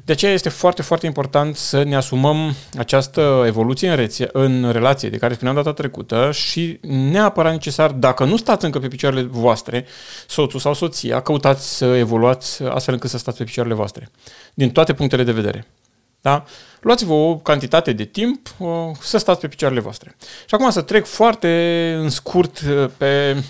De 0.06 0.12
aceea 0.12 0.32
este 0.32 0.50
foarte, 0.50 0.82
foarte 0.82 1.06
important 1.06 1.56
să 1.56 1.84
ne 1.84 1.96
asumăm 1.96 2.56
această 2.78 3.44
evoluție 3.46 3.90
în, 3.90 3.96
reția, 3.96 4.30
în 4.32 4.72
relație 4.72 5.10
de 5.10 5.18
care 5.18 5.34
spuneam 5.34 5.56
data 5.56 5.74
trecută 5.74 6.30
și 6.32 6.80
neapărat 6.82 7.52
necesar, 7.52 7.92
dacă 7.92 8.26
nu 8.26 8.38
stați 8.38 8.66
încă 8.66 8.80
pe 8.80 8.88
picioarele 8.88 9.22
voastre, 9.22 9.86
soțul 10.28 10.60
sau 10.60 10.74
soția, 10.74 11.22
căutați 11.22 11.78
să 11.78 11.86
evoluați 11.86 12.64
astfel 12.64 12.94
încât 12.94 13.10
să 13.10 13.18
stați 13.18 13.38
pe 13.38 13.44
picioarele 13.44 13.76
voastre, 13.76 14.10
din 14.54 14.70
toate 14.70 14.94
punctele 14.94 15.24
de 15.24 15.32
vedere. 15.32 15.68
Da? 16.22 16.44
Luați-vă 16.82 17.14
o 17.14 17.38
cantitate 17.38 17.94
de 17.94 18.04
timp 18.04 18.56
să 19.02 19.18
stați 19.18 19.40
pe 19.40 19.48
picioarele 19.48 19.82
voastre. 19.82 20.16
Și 20.20 20.56
acum 20.56 20.70
să 20.70 20.82
trec 20.82 21.06
foarte 21.06 21.96
în 22.00 22.10
scurt 22.10 22.60
pe 22.98 23.36
Uh, 23.36 23.44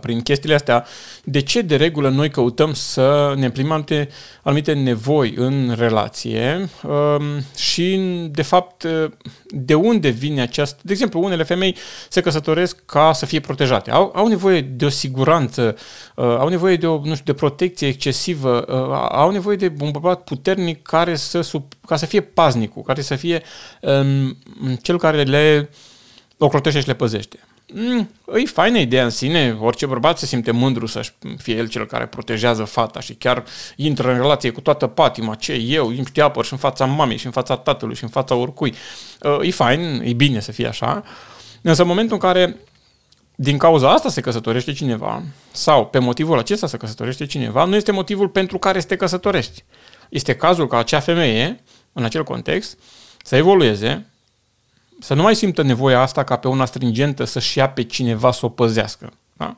prin 0.00 0.20
chestiile 0.20 0.54
astea, 0.54 0.86
de 1.24 1.40
ce 1.40 1.60
de 1.60 1.76
regulă 1.76 2.08
noi 2.08 2.30
căutăm 2.30 2.72
să 2.72 3.34
ne 3.36 3.44
împlinim 3.44 3.70
anumite, 3.70 4.08
anumite 4.42 4.72
nevoi 4.72 5.34
în 5.36 5.74
relație 5.78 6.68
um, 6.82 7.22
și, 7.56 7.96
de 8.30 8.42
fapt, 8.42 8.82
uh, 8.82 9.10
de 9.48 9.74
unde 9.74 10.08
vine 10.08 10.40
această... 10.40 10.80
De 10.82 10.92
exemplu, 10.92 11.22
unele 11.22 11.42
femei 11.42 11.76
se 12.08 12.20
căsătoresc 12.20 12.82
ca 12.86 13.12
să 13.12 13.26
fie 13.26 13.40
protejate. 13.40 13.90
Au, 13.90 14.12
au 14.14 14.26
nevoie 14.26 14.60
de 14.60 14.84
o 14.84 14.88
siguranță, 14.88 15.76
uh, 16.16 16.24
au 16.24 16.48
nevoie 16.48 16.76
de 16.76 16.86
o, 16.86 17.00
nu 17.04 17.14
știu, 17.14 17.32
de 17.32 17.34
protecție 17.34 17.86
excesivă, 17.86 18.62
au 19.12 19.30
nevoie 19.30 19.56
de 19.56 19.72
un 19.80 19.90
bărbat 19.90 20.24
puternic 20.24 20.82
care 20.82 21.16
să, 21.16 21.40
sub, 21.40 21.64
ca 21.86 21.96
să 21.96 22.06
fie 22.06 22.20
paznicul, 22.20 22.82
care 22.82 23.00
să 23.00 23.16
fie 23.16 23.42
um, 23.80 24.38
cel 24.82 24.98
care 24.98 25.22
le 25.22 25.70
ocrotește 26.38 26.80
și 26.80 26.86
le 26.86 26.94
păzește. 26.94 27.38
Mm, 27.76 28.10
e 28.34 28.44
faină 28.44 28.78
ideea 28.78 29.04
în 29.04 29.10
sine, 29.10 29.56
orice 29.60 29.86
bărbat 29.86 30.18
se 30.18 30.26
simte 30.26 30.50
mândru 30.50 30.86
să 30.86 31.00
fie 31.38 31.54
el 31.56 31.68
cel 31.68 31.86
care 31.86 32.06
protejează 32.06 32.64
fata 32.64 33.00
și 33.00 33.14
chiar 33.14 33.44
intră 33.76 34.10
în 34.10 34.16
relație 34.16 34.50
cu 34.50 34.60
toată 34.60 34.86
patima, 34.86 35.34
ce 35.34 35.52
eu, 35.52 35.86
îmi 35.86 36.04
știu 36.06 36.24
apăr 36.24 36.44
și 36.44 36.52
în 36.52 36.58
fața 36.58 36.84
mamei 36.84 37.16
și 37.16 37.26
în 37.26 37.32
fața 37.32 37.56
tatălui 37.56 37.94
și 37.94 38.02
în 38.02 38.08
fața 38.08 38.34
oricui. 38.34 38.74
E 39.40 39.50
fain, 39.50 40.00
e 40.04 40.12
bine 40.12 40.40
să 40.40 40.52
fie 40.52 40.66
așa, 40.66 41.02
însă 41.62 41.82
în 41.82 41.88
momentul 41.88 42.14
în 42.14 42.20
care 42.20 42.56
din 43.34 43.58
cauza 43.58 43.92
asta 43.92 44.08
se 44.08 44.20
căsătorește 44.20 44.72
cineva 44.72 45.22
sau 45.52 45.86
pe 45.86 45.98
motivul 45.98 46.38
acesta 46.38 46.66
se 46.66 46.76
căsătorește 46.76 47.26
cineva, 47.26 47.64
nu 47.64 47.76
este 47.76 47.92
motivul 47.92 48.28
pentru 48.28 48.58
care 48.58 48.80
să 48.80 48.86
te 48.86 48.96
căsătorești. 48.96 49.64
Este 50.08 50.36
cazul 50.36 50.66
ca 50.66 50.78
acea 50.78 51.00
femeie, 51.00 51.62
în 51.92 52.04
acel 52.04 52.24
context, 52.24 52.78
să 53.22 53.36
evolueze, 53.36 54.06
să 55.04 55.14
nu 55.14 55.22
mai 55.22 55.36
simtă 55.36 55.62
nevoia 55.62 56.00
asta 56.00 56.24
ca 56.24 56.36
pe 56.36 56.48
una 56.48 56.64
stringentă 56.64 57.24
să-și 57.24 57.58
ia 57.58 57.70
pe 57.70 57.82
cineva 57.82 58.32
să 58.32 58.46
o 58.46 58.48
păzească. 58.48 59.12
Da? 59.32 59.56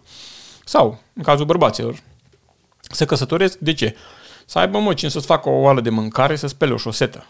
Sau, 0.64 0.98
în 1.12 1.22
cazul 1.22 1.44
bărbaților, 1.44 2.02
să 2.80 3.04
căsătoresc, 3.04 3.58
de 3.58 3.72
ce? 3.72 3.96
Să 4.46 4.58
aibă 4.58 4.78
mă 4.78 4.94
cine 4.94 5.10
să-ți 5.10 5.26
facă 5.26 5.48
o 5.48 5.52
oală 5.52 5.80
de 5.80 5.90
mâncare, 5.90 6.36
să 6.36 6.46
spele 6.46 6.72
o 6.72 6.76
șosetă. 6.76 7.26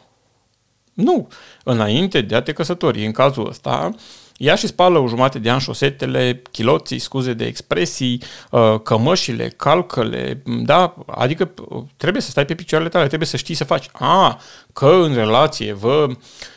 Nu. 0.92 1.28
Înainte 1.64 2.20
de 2.20 2.34
a 2.34 2.42
te 2.42 2.52
căsători, 2.52 3.06
în 3.06 3.12
cazul 3.12 3.48
ăsta, 3.48 3.90
Ia 4.38 4.54
și 4.54 4.66
spală 4.66 4.98
o 4.98 5.08
jumătate 5.08 5.38
de 5.38 5.50
ani 5.50 5.60
șosetele, 5.60 6.42
chiloții, 6.50 6.98
scuze 6.98 7.32
de 7.32 7.44
expresii, 7.44 8.22
uh, 8.50 8.80
cămășile, 8.82 9.48
calcăle, 9.48 10.42
da? 10.44 10.94
Adică 11.06 11.50
uh, 11.68 11.82
trebuie 11.96 12.22
să 12.22 12.30
stai 12.30 12.44
pe 12.44 12.54
picioarele 12.54 12.90
tale, 12.90 13.06
trebuie 13.06 13.28
să 13.28 13.36
știi 13.36 13.54
să 13.54 13.64
faci. 13.64 13.88
A, 13.92 14.40
că 14.72 14.86
în 14.86 15.14
relație 15.14 15.72
vă 15.72 16.06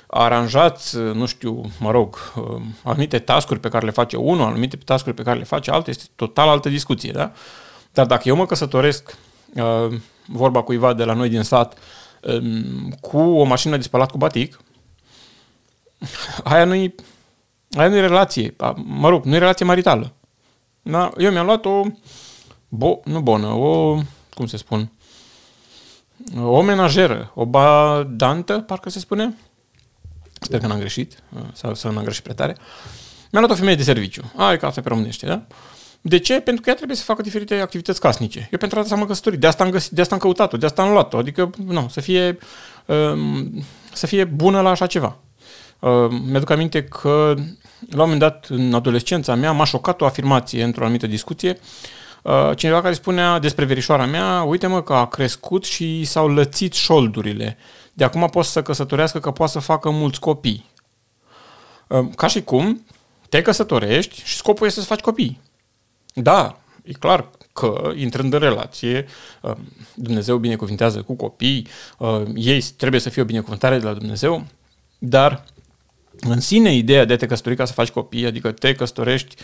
aranjați, 0.08 0.98
nu 0.98 1.26
știu, 1.26 1.72
mă 1.80 1.92
rog, 1.92 2.34
uh, 2.36 2.62
anumite 2.84 3.20
tascuri 3.20 3.60
pe 3.60 3.70
care 3.70 3.86
le 3.86 3.92
face 3.92 4.16
unul, 4.16 4.46
anumite 4.46 4.78
tascuri 4.78 5.16
pe 5.16 5.24
care 5.24 5.38
le 5.38 5.44
face 5.44 5.72
altul, 5.72 5.94
este 5.94 6.06
total 6.16 6.48
altă 6.48 6.70
discuție, 6.70 7.12
da? 7.12 7.32
Dar 7.94 8.06
dacă 8.06 8.28
eu 8.28 8.36
mă 8.36 8.46
căsătoresc, 8.46 9.18
vorba 10.26 10.62
cuiva 10.62 10.94
de 10.94 11.04
la 11.04 11.14
noi 11.14 11.30
din 11.30 11.42
sat, 11.42 11.78
um, 12.22 12.90
cu 13.02 13.18
o 13.18 13.44
mașină 13.44 13.76
de 13.76 13.84
spălat 13.84 14.12
cu 14.12 14.18
batic, 14.18 14.60
aia 16.44 16.66
nu-i 16.66 16.96
Aia 17.78 17.88
nu 17.88 17.96
e 17.96 18.02
relație, 18.02 18.56
mă 18.76 19.10
rog, 19.10 19.26
nu 19.26 19.36
e 19.36 19.38
relație 19.38 19.66
maritală. 19.66 20.14
Da? 20.82 21.12
Eu 21.18 21.32
mi-am 21.32 21.46
luat 21.46 21.66
o, 21.66 21.82
bo, 22.68 23.00
nu 23.04 23.22
bonă, 23.22 23.48
o, 23.48 24.00
cum 24.34 24.46
se 24.46 24.58
spun, 24.58 24.92
o 26.38 26.62
menajeră, 26.62 27.32
o 27.34 27.46
badantă, 27.46 28.60
parcă 28.60 28.90
se 28.90 29.00
spune. 29.00 29.36
Sper 30.42 30.60
că 30.60 30.68
n-am 30.68 30.80
greșit, 30.80 31.24
sau 31.54 31.74
să 31.74 31.90
n-am 31.90 32.04
greșit 32.04 32.24
prea 32.24 32.36
tare. 32.36 32.58
Mi-am 33.32 33.44
luat 33.44 33.50
o 33.52 33.60
femeie 33.60 33.76
de 33.76 33.84
serviciu. 33.84 34.32
Ai 34.36 34.58
ca 34.58 34.68
asta 34.68 34.82
pe 34.82 34.90
românește, 34.90 35.26
da? 35.26 35.42
De 36.02 36.18
ce? 36.20 36.40
Pentru 36.40 36.62
că 36.62 36.70
ea 36.70 36.76
trebuie 36.76 36.98
să 36.98 37.04
facă 37.04 37.22
diferite 37.22 37.56
activități 37.56 38.00
casnice. 38.00 38.48
Eu 38.52 38.58
pentru 38.58 38.80
asta 38.80 38.96
am 38.96 39.06
căsătorit, 39.06 39.40
de 39.40 39.48
asta 39.48 39.64
am, 39.64 39.70
găsit, 39.70 39.92
de 39.92 40.02
asta 40.02 40.14
am 40.14 40.22
căutat-o, 40.22 40.58
de 40.58 40.66
asta 40.66 40.82
am 40.82 40.92
luat-o. 40.92 41.18
Adică, 41.18 41.50
nu, 41.66 41.88
să 41.90 42.02
fie, 42.02 42.38
um, 42.86 43.64
să 43.94 44.08
fie 44.08 44.24
bună 44.24 44.62
la 44.62 44.70
așa 44.70 44.88
ceva. 44.88 45.18
Uh, 45.80 46.08
mi-aduc 46.10 46.50
aminte 46.50 46.84
că 46.84 47.34
la 47.90 48.04
un 48.04 48.10
moment 48.10 48.20
dat, 48.20 48.46
în 48.50 48.74
adolescența 48.74 49.36
mea, 49.36 49.52
m-a 49.52 49.64
șocat 49.64 50.02
o 50.02 50.06
afirmație 50.06 50.64
într-o 50.64 50.84
anumită 50.84 51.08
discuție. 51.08 51.60
Uh, 52.24 52.52
cineva 52.56 52.82
care 52.82 52.94
spunea 52.94 53.40
despre 53.40 53.66
verișoara 53.66 54.06
mea, 54.06 54.44
uite 54.44 54.68
mă 54.68 54.82
că 54.82 54.94
a 54.94 55.08
crescut 55.08 55.66
și 55.66 56.06
s-au 56.06 56.28
lățit 56.28 56.74
șoldurile. 56.74 57.58
De 57.94 58.04
acum 58.04 58.28
poate 58.32 58.48
să 58.48 58.62
căsătorească 58.62 59.20
că 59.20 59.32
poate 59.32 59.52
să 59.52 59.60
facă 59.60 59.90
mulți 59.90 60.20
copii. 60.20 60.66
Uh, 61.88 62.08
ca 62.16 62.28
și 62.28 62.44
cum 62.44 62.86
te 63.30 63.42
căsătorești 63.42 64.22
și 64.24 64.36
scopul 64.36 64.68
este 64.68 64.80
să 64.80 64.86
faci 64.86 65.00
copii. 65.00 65.40
Da, 66.14 66.58
e 66.84 66.92
clar 66.92 67.30
că, 67.54 67.92
intrând 67.96 68.34
în 68.34 68.40
relație, 68.40 69.06
uh, 69.42 69.52
Dumnezeu 69.94 70.38
binecuvintează 70.38 71.02
cu 71.02 71.14
copii, 71.14 71.68
ei 72.36 72.62
trebuie 72.62 73.02
să 73.02 73.10
fie 73.10 73.22
o 73.22 73.26
binecuvântare 73.26 73.78
de 73.78 73.86
la 73.86 73.94
Dumnezeu, 73.94 74.46
dar 74.98 75.46
în 76.20 76.40
sine 76.40 76.74
ideea 76.74 77.06
de 77.06 77.14
a 77.14 77.18
te 77.18 77.26
căsători 77.26 77.56
ca 77.56 77.66
să 77.66 77.74
faci 77.74 77.90
copii, 77.90 78.26
adică 78.26 78.52
te 78.52 78.74
căsătorești 78.74 79.36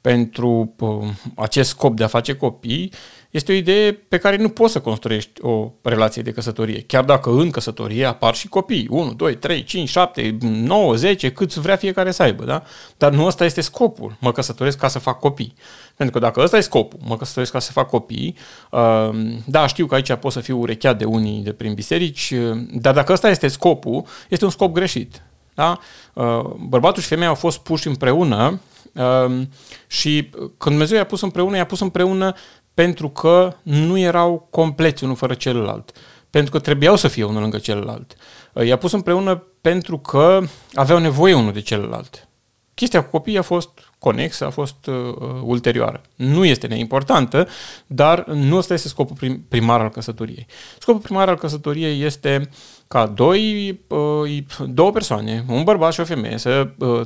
pentru 0.00 0.74
uh, 0.78 1.08
acest 1.34 1.68
scop 1.68 1.96
de 1.96 2.04
a 2.04 2.06
face 2.06 2.34
copii, 2.34 2.92
este 3.30 3.52
o 3.52 3.54
idee 3.54 3.92
pe 3.92 4.18
care 4.18 4.36
nu 4.36 4.48
poți 4.48 4.72
să 4.72 4.80
construiești 4.80 5.40
o 5.42 5.70
relație 5.82 6.22
de 6.22 6.30
căsătorie. 6.30 6.80
Chiar 6.80 7.04
dacă 7.04 7.30
în 7.30 7.50
căsătorie 7.50 8.04
apar 8.04 8.34
și 8.34 8.48
copii, 8.48 8.86
1, 8.90 9.12
2, 9.12 9.34
3, 9.36 9.64
5, 9.64 9.88
7, 9.88 10.36
9, 10.40 10.94
10, 10.94 11.32
cât 11.32 11.54
vrea 11.54 11.76
fiecare 11.76 12.10
să 12.10 12.22
aibă, 12.22 12.44
da? 12.44 12.62
Dar 12.96 13.12
nu 13.12 13.24
ăsta 13.24 13.44
este 13.44 13.60
scopul, 13.60 14.16
mă 14.20 14.32
căsătoresc 14.32 14.78
ca 14.78 14.88
să 14.88 14.98
fac 14.98 15.18
copii. 15.18 15.54
Pentru 15.96 16.18
că 16.18 16.26
dacă 16.26 16.40
ăsta 16.40 16.56
e 16.56 16.60
scopul, 16.60 16.98
mă 17.02 17.16
căsătoresc 17.16 17.52
ca 17.52 17.58
să 17.58 17.72
fac 17.72 17.88
copii, 17.88 18.36
uh, 18.70 19.10
da, 19.46 19.66
știu 19.66 19.86
că 19.86 19.94
aici 19.94 20.12
pot 20.14 20.32
să 20.32 20.40
fiu 20.40 20.60
urechea 20.60 20.92
de 20.92 21.04
unii 21.04 21.40
de 21.42 21.52
prin 21.52 21.74
biserici, 21.74 22.34
uh, 22.36 22.58
dar 22.72 22.94
dacă 22.94 23.12
ăsta 23.12 23.30
este 23.30 23.48
scopul, 23.48 24.04
este 24.28 24.44
un 24.44 24.50
scop 24.50 24.72
greșit. 24.72 25.22
Da? 25.56 25.78
Uh, 26.12 26.44
bărbatul 26.58 27.02
și 27.02 27.08
femeia 27.08 27.28
au 27.28 27.34
fost 27.34 27.58
puși 27.58 27.86
împreună 27.86 28.60
um, 28.92 29.48
și 29.86 30.30
când 30.32 30.56
Dumnezeu 30.58 30.96
i-a 30.96 31.04
pus 31.06 31.20
împreună, 31.20 31.56
i-a 31.56 31.66
pus 31.66 31.80
împreună 31.80 32.34
pentru 32.74 33.08
că 33.08 33.56
nu 33.62 33.98
erau 33.98 34.46
compleți 34.50 35.04
unul 35.04 35.16
fără 35.16 35.34
celălalt. 35.34 35.92
Pentru 36.30 36.50
că 36.50 36.58
trebuiau 36.58 36.96
să 36.96 37.08
fie 37.08 37.24
unul 37.24 37.40
lângă 37.40 37.58
celălalt. 37.58 38.16
Uh, 38.52 38.66
i-a 38.66 38.76
pus 38.76 38.92
împreună 38.92 39.42
pentru 39.60 39.98
că 39.98 40.40
aveau 40.74 40.98
nevoie 40.98 41.34
unul 41.34 41.52
de 41.52 41.60
celălalt. 41.60 42.28
Chestia 42.74 43.02
cu 43.04 43.10
copiii 43.10 43.38
a 43.38 43.42
fost 43.42 43.70
conexă, 43.98 44.46
a 44.46 44.50
fost 44.50 44.86
uh, 44.86 44.94
ulterioară. 45.42 46.00
Nu 46.16 46.44
este 46.44 46.66
neimportantă, 46.66 47.48
dar 47.86 48.26
nu 48.26 48.56
ăsta 48.56 48.74
este 48.74 48.88
scopul 48.88 49.16
prim, 49.16 49.44
primar 49.48 49.80
al 49.80 49.90
căsătoriei. 49.90 50.46
Scopul 50.78 51.00
primar 51.00 51.28
al 51.28 51.36
căsătoriei 51.36 52.02
este 52.02 52.50
ca 52.88 53.06
doi, 53.06 53.68
uh, 53.88 54.44
două 54.66 54.90
persoane, 54.90 55.44
un 55.48 55.64
bărbat 55.64 55.92
și 55.92 56.00
o 56.00 56.04
femeie, 56.04 56.38
să 56.38 56.68
uh, 56.78 57.00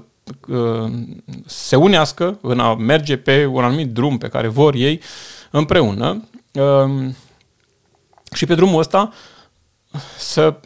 uh, 0.49 0.93
se 1.47 1.77
unească 1.77 2.39
în 2.43 2.61
a 2.61 2.75
merge 2.75 3.17
pe 3.17 3.47
un 3.47 3.65
anumit 3.65 3.93
drum 3.93 4.19
pe 4.19 4.29
care 4.29 4.49
vor 4.49 4.75
ei 4.75 5.01
împreună 5.51 6.29
uh, 6.55 7.15
și 8.33 8.47
pe 8.47 8.55
drumul 8.55 8.79
ăsta 8.79 9.13
să 10.19 10.61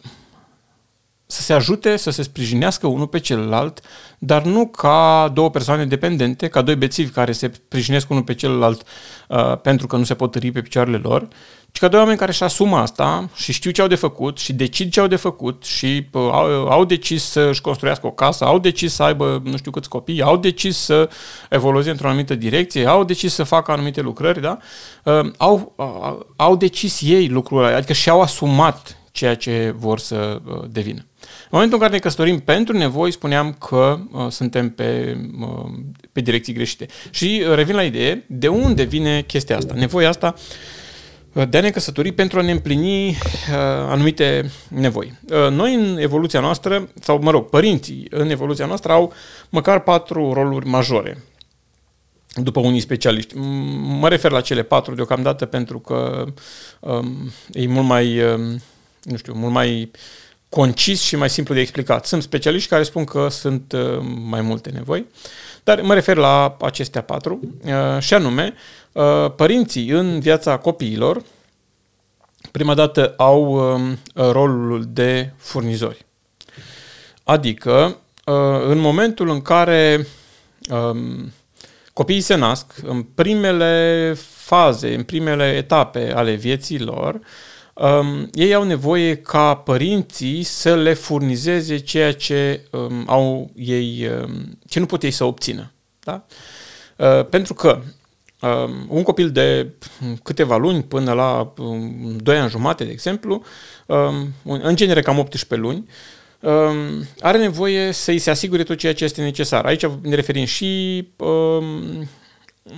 să 1.27 1.41
se 1.41 1.53
ajute, 1.53 1.95
să 1.95 2.09
se 2.09 2.21
sprijinească 2.21 2.87
unul 2.87 3.07
pe 3.07 3.19
celălalt, 3.19 3.81
dar 4.17 4.43
nu 4.43 4.67
ca 4.67 5.31
două 5.33 5.49
persoane 5.49 5.85
dependente, 5.85 6.47
ca 6.47 6.61
doi 6.61 6.75
bețivi 6.75 7.11
care 7.11 7.31
se 7.31 7.51
sprijinesc 7.53 8.09
unul 8.09 8.23
pe 8.23 8.33
celălalt 8.33 8.83
uh, 9.27 9.57
pentru 9.61 9.87
că 9.87 9.95
nu 9.97 10.03
se 10.03 10.13
pot 10.13 10.31
tări 10.31 10.51
pe 10.51 10.61
picioarele 10.61 10.97
lor, 10.97 11.27
ci 11.75 11.79
ca 11.79 11.87
doi 11.87 11.99
oameni 11.99 12.17
care 12.17 12.31
își 12.31 12.43
asumă 12.43 12.77
asta 12.77 13.29
și 13.35 13.51
știu 13.51 13.71
ce 13.71 13.81
au 13.81 13.87
de 13.87 13.95
făcut 13.95 14.37
și 14.37 14.53
decid 14.53 14.91
ce 14.91 14.99
au 14.99 15.07
de 15.07 15.15
făcut 15.15 15.63
și 15.63 16.07
uh, 16.11 16.21
au, 16.31 16.67
au 16.67 16.85
decis 16.85 17.23
să-și 17.23 17.61
construiască 17.61 18.07
o 18.07 18.11
casă, 18.11 18.45
au 18.45 18.59
decis 18.59 18.93
să 18.93 19.03
aibă 19.03 19.41
nu 19.43 19.57
știu 19.57 19.71
câți 19.71 19.89
copii, 19.89 20.21
au 20.21 20.37
decis 20.37 20.77
să 20.77 21.09
evolueze 21.49 21.89
într-o 21.89 22.07
anumită 22.07 22.35
direcție, 22.35 22.85
au 22.85 23.03
decis 23.03 23.33
să 23.33 23.43
facă 23.43 23.71
anumite 23.71 24.01
lucrări, 24.01 24.41
da? 24.41 24.57
Uh, 25.03 25.31
au, 25.37 25.73
uh, 25.75 26.25
au 26.35 26.55
decis 26.55 27.01
ei 27.01 27.27
lucrurile, 27.27 27.73
adică 27.73 27.93
și-au 27.93 28.21
asumat 28.21 28.97
ceea 29.11 29.35
ce 29.35 29.73
vor 29.77 29.99
să 29.99 30.41
uh, 30.45 30.63
devină. 30.69 31.05
În 31.19 31.49
momentul 31.49 31.77
în 31.77 31.83
care 31.83 31.93
ne 31.93 31.99
căsătorim 31.99 32.39
pentru 32.39 32.77
nevoi, 32.77 33.11
spuneam 33.11 33.55
că 33.67 33.99
uh, 34.11 34.25
suntem 34.29 34.69
pe, 34.69 35.17
uh, 35.39 35.71
pe 36.11 36.21
direcții 36.21 36.53
greșite. 36.53 36.85
Și 37.09 37.43
uh, 37.47 37.55
revin 37.55 37.75
la 37.75 37.83
idee, 37.83 38.25
de 38.27 38.47
unde 38.47 38.83
vine 38.83 39.21
chestia 39.21 39.57
asta? 39.57 39.73
Nevoia 39.73 40.09
asta 40.09 40.33
uh, 40.37 40.43
de 41.43 41.57
a 41.57 41.61
ne 41.61 41.69
căsători 41.69 42.11
pentru 42.11 42.39
a 42.39 42.41
ne 42.41 42.51
împlini 42.51 43.07
uh, 43.09 43.15
anumite 43.89 44.51
nevoi. 44.67 45.13
Uh, 45.29 45.51
noi 45.51 45.73
în 45.73 45.97
evoluția 45.97 46.39
noastră, 46.39 46.89
sau 47.01 47.19
mă 47.21 47.31
rog, 47.31 47.49
părinții 47.49 48.07
în 48.09 48.29
evoluția 48.29 48.65
noastră 48.65 48.91
au 48.91 49.13
măcar 49.49 49.79
patru 49.79 50.33
roluri 50.33 50.67
majore 50.67 51.23
după 52.35 52.59
unii 52.59 52.79
specialiști. 52.79 53.37
Mă 53.99 54.09
refer 54.09 54.31
la 54.31 54.41
cele 54.41 54.63
patru 54.63 54.95
deocamdată 54.95 55.45
pentru 55.45 55.79
că 55.79 56.25
um, 56.79 57.31
e 57.51 57.67
mult 57.67 57.85
mai, 57.85 58.23
um, 58.23 58.61
nu 59.01 59.17
știu, 59.17 59.33
mult 59.33 59.53
mai 59.53 59.91
concis 60.55 61.01
și 61.01 61.15
mai 61.15 61.29
simplu 61.29 61.53
de 61.53 61.59
explicat. 61.59 62.05
Sunt 62.05 62.21
specialiști 62.21 62.69
care 62.69 62.83
spun 62.83 63.03
că 63.03 63.27
sunt 63.29 63.71
uh, 63.71 63.99
mai 64.25 64.41
multe 64.41 64.69
nevoi, 64.69 65.05
dar 65.63 65.81
mă 65.81 65.93
refer 65.93 66.17
la 66.17 66.57
acestea 66.61 67.01
patru, 67.01 67.39
uh, 67.65 67.99
și 67.99 68.13
anume, 68.13 68.53
uh, 68.91 69.31
părinții 69.35 69.89
în 69.89 70.19
viața 70.19 70.57
copiilor, 70.57 71.23
prima 72.51 72.73
dată 72.73 73.13
au 73.17 73.73
um, 73.73 73.97
rolul 74.13 74.85
de 74.87 75.33
furnizori. 75.37 76.05
Adică, 77.23 77.97
în 78.67 78.77
momentul 78.77 79.29
în 79.29 79.41
care 79.41 80.07
um, 80.69 81.31
copiii 81.93 82.21
se 82.21 82.35
nasc, 82.35 82.73
în 82.83 83.03
primele 83.03 84.13
faze, 84.35 84.93
în 84.93 85.03
primele 85.03 85.55
etape 85.55 86.13
ale 86.15 86.33
vieții 86.33 86.79
lor, 86.79 87.19
um, 87.75 88.29
ei 88.33 88.53
au 88.53 88.63
nevoie 88.63 89.15
ca 89.15 89.55
părinții 89.55 90.43
să 90.43 90.75
le 90.75 90.93
furnizeze 90.93 91.77
ceea 91.77 92.13
ce 92.13 92.61
um, 92.71 93.03
au 93.07 93.51
ei, 93.55 94.09
um, 94.21 94.59
ce 94.67 94.79
nu 94.79 94.85
pot 94.85 95.03
ei 95.03 95.11
să 95.11 95.23
obțină. 95.23 95.71
Da? 95.99 96.25
Uh, 96.97 97.25
pentru 97.29 97.53
că 97.53 97.81
um, 98.41 98.85
un 98.87 99.03
copil 99.03 99.31
de 99.31 99.71
câteva 100.23 100.57
luni 100.57 100.83
până 100.83 101.13
la 101.13 101.53
um, 101.57 102.17
2 102.17 102.37
ani 102.37 102.49
jumate, 102.49 102.83
de 102.83 102.91
exemplu, 102.91 103.43
um, 103.85 104.33
în 104.43 104.75
genere 104.75 105.01
cam 105.01 105.19
18 105.19 105.67
luni, 105.67 105.89
um, 106.39 107.05
are 107.19 107.37
nevoie 107.37 107.91
să-i 107.91 108.17
se 108.17 108.29
asigure 108.29 108.63
tot 108.63 108.77
ceea 108.77 108.93
ce 108.93 109.03
este 109.03 109.21
necesar. 109.21 109.65
Aici 109.65 109.85
ne 110.01 110.15
referim 110.15 110.45
și 110.45 111.03
um, 111.17 112.07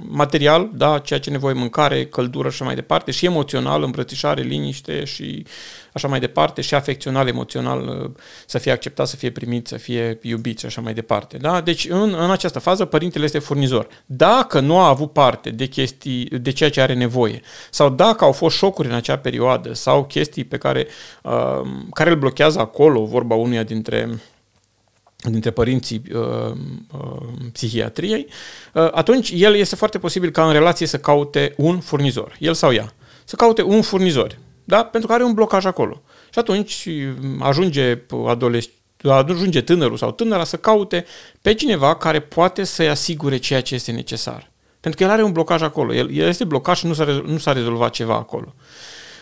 material, 0.07 0.69
da, 0.73 0.99
ceea 0.99 1.19
ce 1.19 1.29
nevoie, 1.29 1.53
mâncare, 1.53 2.05
căldură 2.05 2.47
și 2.47 2.53
așa 2.53 2.65
mai 2.65 2.75
departe, 2.75 3.11
și 3.11 3.25
emoțional, 3.25 3.83
îmbrățișare, 3.83 4.41
liniște 4.41 5.03
și 5.03 5.45
așa 5.93 6.07
mai 6.07 6.19
departe, 6.19 6.61
și 6.61 6.75
afecțional, 6.75 7.27
emoțional, 7.27 7.87
uh, 7.87 8.11
să 8.45 8.57
fie 8.57 8.71
acceptat, 8.71 9.07
să 9.07 9.15
fie 9.15 9.31
primit, 9.31 9.67
să 9.67 9.77
fie 9.77 10.19
iubit 10.21 10.59
și 10.59 10.65
așa 10.65 10.81
mai 10.81 10.93
departe. 10.93 11.37
Da? 11.37 11.61
Deci 11.61 11.87
în, 11.89 12.13
în 12.19 12.31
această 12.31 12.59
fază 12.59 12.85
părintele 12.85 13.23
este 13.25 13.39
furnizor. 13.39 13.87
Dacă 14.05 14.59
nu 14.59 14.77
a 14.77 14.87
avut 14.87 15.11
parte 15.11 15.49
de 15.49 15.65
chestii, 15.65 16.25
de 16.25 16.51
ceea 16.51 16.69
ce 16.69 16.81
are 16.81 16.93
nevoie, 16.93 17.41
sau 17.69 17.89
dacă 17.89 18.23
au 18.23 18.31
fost 18.31 18.57
șocuri 18.57 18.87
în 18.87 18.93
acea 18.93 19.17
perioadă, 19.17 19.73
sau 19.73 20.05
chestii 20.05 20.43
pe 20.43 20.57
care, 20.57 20.87
uh, 21.23 21.61
care 21.93 22.09
îl 22.09 22.15
blochează 22.15 22.59
acolo, 22.59 23.05
vorba 23.05 23.35
unuia 23.35 23.63
dintre 23.63 24.19
dintre 25.23 25.51
părinții 25.51 26.01
uh, 26.13 26.21
uh, 26.91 27.27
psihiatriei, 27.51 28.27
uh, 28.73 28.87
atunci 28.91 29.31
el 29.35 29.55
este 29.55 29.75
foarte 29.75 29.99
posibil 29.99 30.29
ca 30.29 30.45
în 30.47 30.51
relație 30.51 30.87
să 30.87 30.97
caute 30.97 31.53
un 31.57 31.79
furnizor, 31.79 32.35
el 32.39 32.53
sau 32.53 32.73
ea, 32.73 32.93
să 33.23 33.35
caute 33.35 33.61
un 33.61 33.81
furnizor, 33.81 34.37
da? 34.63 34.83
pentru 34.83 35.09
că 35.09 35.15
are 35.15 35.23
un 35.23 35.33
blocaj 35.33 35.65
acolo. 35.65 36.01
Și 36.31 36.39
atunci 36.39 36.87
ajunge 37.39 38.01
adolescent 38.27 38.75
ajunge 39.03 39.61
tânărul 39.61 39.97
sau 39.97 40.11
tânăra 40.11 40.43
să 40.43 40.57
caute 40.57 41.05
pe 41.41 41.53
cineva 41.53 41.95
care 41.95 42.19
poate 42.19 42.63
să-i 42.63 42.89
asigure 42.89 43.37
ceea 43.37 43.61
ce 43.61 43.75
este 43.75 43.91
necesar. 43.91 44.51
Pentru 44.79 44.99
că 44.99 45.05
el 45.05 45.13
are 45.13 45.23
un 45.23 45.31
blocaj 45.31 45.61
acolo. 45.61 45.93
El, 45.93 46.11
el 46.11 46.27
este 46.27 46.43
blocat 46.43 46.77
și 46.77 46.85
nu 46.85 46.93
s-a, 46.93 47.05
nu 47.25 47.37
s-a 47.37 47.51
rezolvat 47.53 47.91
ceva 47.91 48.13
acolo. 48.13 48.55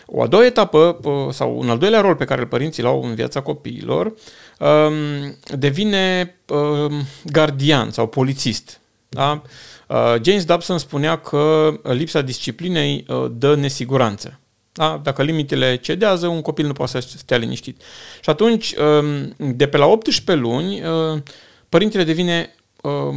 O 0.06 0.22
a 0.22 0.26
doua 0.26 0.44
etapă, 0.44 0.98
sau 1.32 1.58
un 1.58 1.70
al 1.70 1.78
doilea 1.78 2.00
rol 2.00 2.14
pe 2.14 2.24
care 2.24 2.40
îl 2.40 2.46
părinții 2.46 2.82
l-au 2.82 3.02
în 3.02 3.14
viața 3.14 3.40
copiilor, 3.40 4.12
um, 4.58 5.36
devine 5.58 6.34
um, 6.48 7.02
gardian 7.24 7.90
sau 7.90 8.06
polițist. 8.06 8.80
Da? 9.08 9.42
Uh, 9.86 10.14
James 10.22 10.44
Dobson 10.44 10.78
spunea 10.78 11.16
că 11.18 11.74
lipsa 11.82 12.20
disciplinei 12.20 13.04
uh, 13.08 13.26
dă 13.32 13.54
nesiguranță. 13.54 14.40
Da? 14.72 15.00
Dacă 15.02 15.22
limitele 15.22 15.76
cedează, 15.76 16.26
un 16.26 16.42
copil 16.42 16.66
nu 16.66 16.72
poate 16.72 17.00
să 17.00 17.08
stea 17.16 17.36
liniștit. 17.36 17.82
Și 18.20 18.30
atunci, 18.30 18.74
um, 18.74 19.34
de 19.56 19.66
pe 19.66 19.76
la 19.76 19.86
18 19.86 20.44
luni, 20.44 20.82
uh, 20.82 21.22
părintele 21.68 22.04
devine 22.04 22.50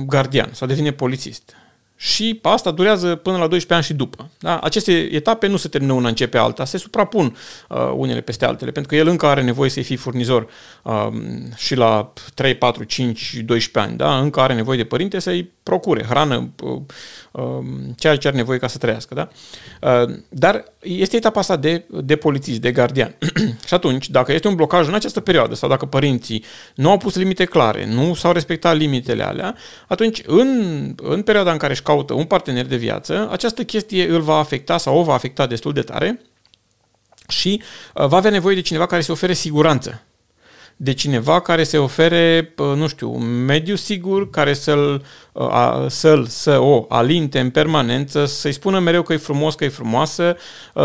gardian 0.07 0.49
sau 0.53 0.67
devine 0.67 0.91
polițist 0.91 1.55
și 2.01 2.39
asta 2.41 2.71
durează 2.71 3.15
până 3.15 3.37
la 3.37 3.47
12 3.47 3.73
ani 3.73 3.83
și 3.83 3.93
după. 3.93 4.29
Da? 4.39 4.59
Aceste 4.59 4.91
etape 4.91 5.47
nu 5.47 5.57
se 5.57 5.67
termină 5.67 5.93
una 5.93 6.07
începe 6.07 6.37
alta, 6.37 6.65
se 6.65 6.77
suprapun 6.77 7.37
uh, 7.69 7.91
unele 7.95 8.21
peste 8.21 8.45
altele, 8.45 8.71
pentru 8.71 8.91
că 8.91 8.97
el 8.97 9.07
încă 9.07 9.25
are 9.25 9.41
nevoie 9.41 9.69
să-i 9.69 9.83
fie 9.83 9.95
furnizor 9.95 10.47
uh, 10.83 11.07
și 11.55 11.75
la 11.75 12.13
3, 12.33 12.55
4, 12.55 12.83
5, 12.83 13.33
12 13.45 13.91
ani. 13.91 13.97
Da? 13.97 14.19
Încă 14.19 14.39
are 14.39 14.53
nevoie 14.53 14.77
de 14.77 14.83
părinte 14.83 15.19
să-i 15.19 15.51
procure 15.63 16.03
hrană, 16.03 16.49
uh, 16.63 16.81
uh, 17.31 17.65
ceea 17.97 18.17
ce 18.17 18.27
are 18.27 18.37
nevoie 18.37 18.59
ca 18.59 18.67
să 18.67 18.77
trăiască. 18.77 19.13
Da? 19.13 19.29
Uh, 19.81 20.13
dar 20.29 20.63
este 20.81 21.15
etapa 21.15 21.39
asta 21.39 21.55
de, 21.55 21.85
de 21.89 22.15
polițist, 22.15 22.59
de 22.59 22.71
gardian. 22.71 23.15
și 23.67 23.73
atunci, 23.73 24.09
dacă 24.09 24.33
este 24.33 24.47
un 24.47 24.55
blocaj 24.55 24.87
în 24.87 24.93
această 24.93 25.19
perioadă 25.19 25.55
sau 25.55 25.69
dacă 25.69 25.85
părinții 25.85 26.43
nu 26.75 26.89
au 26.89 26.97
pus 26.97 27.15
limite 27.15 27.45
clare, 27.45 27.85
nu 27.85 28.13
s-au 28.13 28.31
respectat 28.31 28.77
limitele 28.77 29.23
alea, 29.23 29.55
atunci 29.87 30.21
în, 30.25 30.49
în 31.01 31.21
perioada 31.21 31.51
în 31.51 31.57
care 31.57 31.71
își 31.71 31.81
caută 31.89 32.13
un 32.13 32.25
partener 32.25 32.65
de 32.65 32.75
viață, 32.75 33.27
această 33.31 33.63
chestie 33.63 34.07
îl 34.07 34.21
va 34.21 34.35
afecta 34.35 34.77
sau 34.77 34.97
o 34.97 35.03
va 35.03 35.13
afecta 35.13 35.47
destul 35.47 35.73
de 35.73 35.81
tare 35.81 36.21
și 37.27 37.61
uh, 37.93 38.07
va 38.07 38.17
avea 38.17 38.31
nevoie 38.31 38.55
de 38.55 38.61
cineva 38.61 38.85
care 38.85 39.01
să 39.01 39.11
ofere 39.11 39.33
siguranță 39.33 40.01
de 40.81 40.93
cineva 40.93 41.41
care 41.41 41.63
se 41.63 41.77
ofere, 41.77 42.53
nu 42.75 42.87
știu, 42.87 43.13
un 43.13 43.45
mediu 43.45 43.75
sigur, 43.75 44.29
care 44.29 44.53
să-l, 44.53 45.05
să-l, 45.87 46.25
să 46.25 46.59
o 46.59 46.85
alinte 46.89 47.39
în 47.39 47.49
permanență, 47.49 48.25
să-i 48.25 48.51
spună 48.51 48.79
mereu 48.79 49.01
că 49.01 49.13
e 49.13 49.17
frumos, 49.17 49.55
că 49.55 49.63
e 49.63 49.69
frumoasă, 49.69 50.37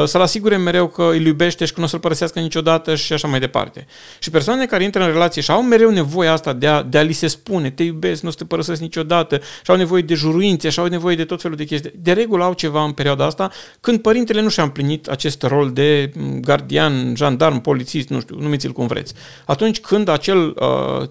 să-l 0.05 0.21
asigure 0.21 0.57
mereu 0.57 0.87
că 0.87 1.03
îl 1.03 1.27
iubește 1.27 1.65
și 1.65 1.73
că 1.73 1.79
nu 1.79 1.85
o 1.85 1.89
să-l 1.89 1.99
părăsească 1.99 2.41
niciodată 2.41 2.95
și 2.95 3.13
așa 3.13 3.29
mai 3.29 3.41
departe. 3.41 3.87
Și 4.19 4.31
persoanele 4.31 4.67
care 4.67 4.85
intră 4.85 5.05
în 5.05 5.13
relație 5.13 5.43
și 5.43 5.51
au 5.51 5.63
mereu 5.63 5.91
nevoia 5.91 6.33
asta 6.33 6.53
de 6.53 6.67
a, 6.67 6.83
de 6.83 6.99
a 6.99 7.03
li 7.03 7.13
se 7.13 7.27
spune, 7.27 7.71
te 7.71 7.83
iubesc, 7.83 8.23
nu 8.23 8.29
o 8.29 8.31
să 8.31 8.39
te 8.39 8.45
părăsesc 8.45 8.81
niciodată, 8.81 9.41
și 9.65 9.71
au 9.71 9.77
nevoie 9.77 10.03
de 10.03 10.15
juruințe, 10.15 10.69
și 10.69 10.79
au 10.79 10.87
nevoie 10.87 11.17
de 11.17 11.25
tot 11.25 11.41
felul 11.41 11.57
de 11.57 11.65
chestii. 11.65 11.93
De 11.95 12.13
regulă 12.13 12.45
au 12.45 12.53
ceva 12.53 12.85
în 12.85 12.93
perioada 12.93 13.25
asta, 13.25 13.51
când 13.81 14.01
părintele 14.01 14.41
nu 14.41 14.49
și-a 14.49 14.63
împlinit 14.63 15.09
acest 15.09 15.43
rol 15.43 15.71
de 15.73 16.13
gardian, 16.41 17.13
jandarm, 17.17 17.61
polițist, 17.61 18.09
nu 18.09 18.21
știu, 18.21 18.37
numiți-l 18.39 18.73
cum 18.73 18.87
vreți. 18.87 19.15
Atunci 19.45 19.81
când 19.87 20.09
acel 20.09 20.55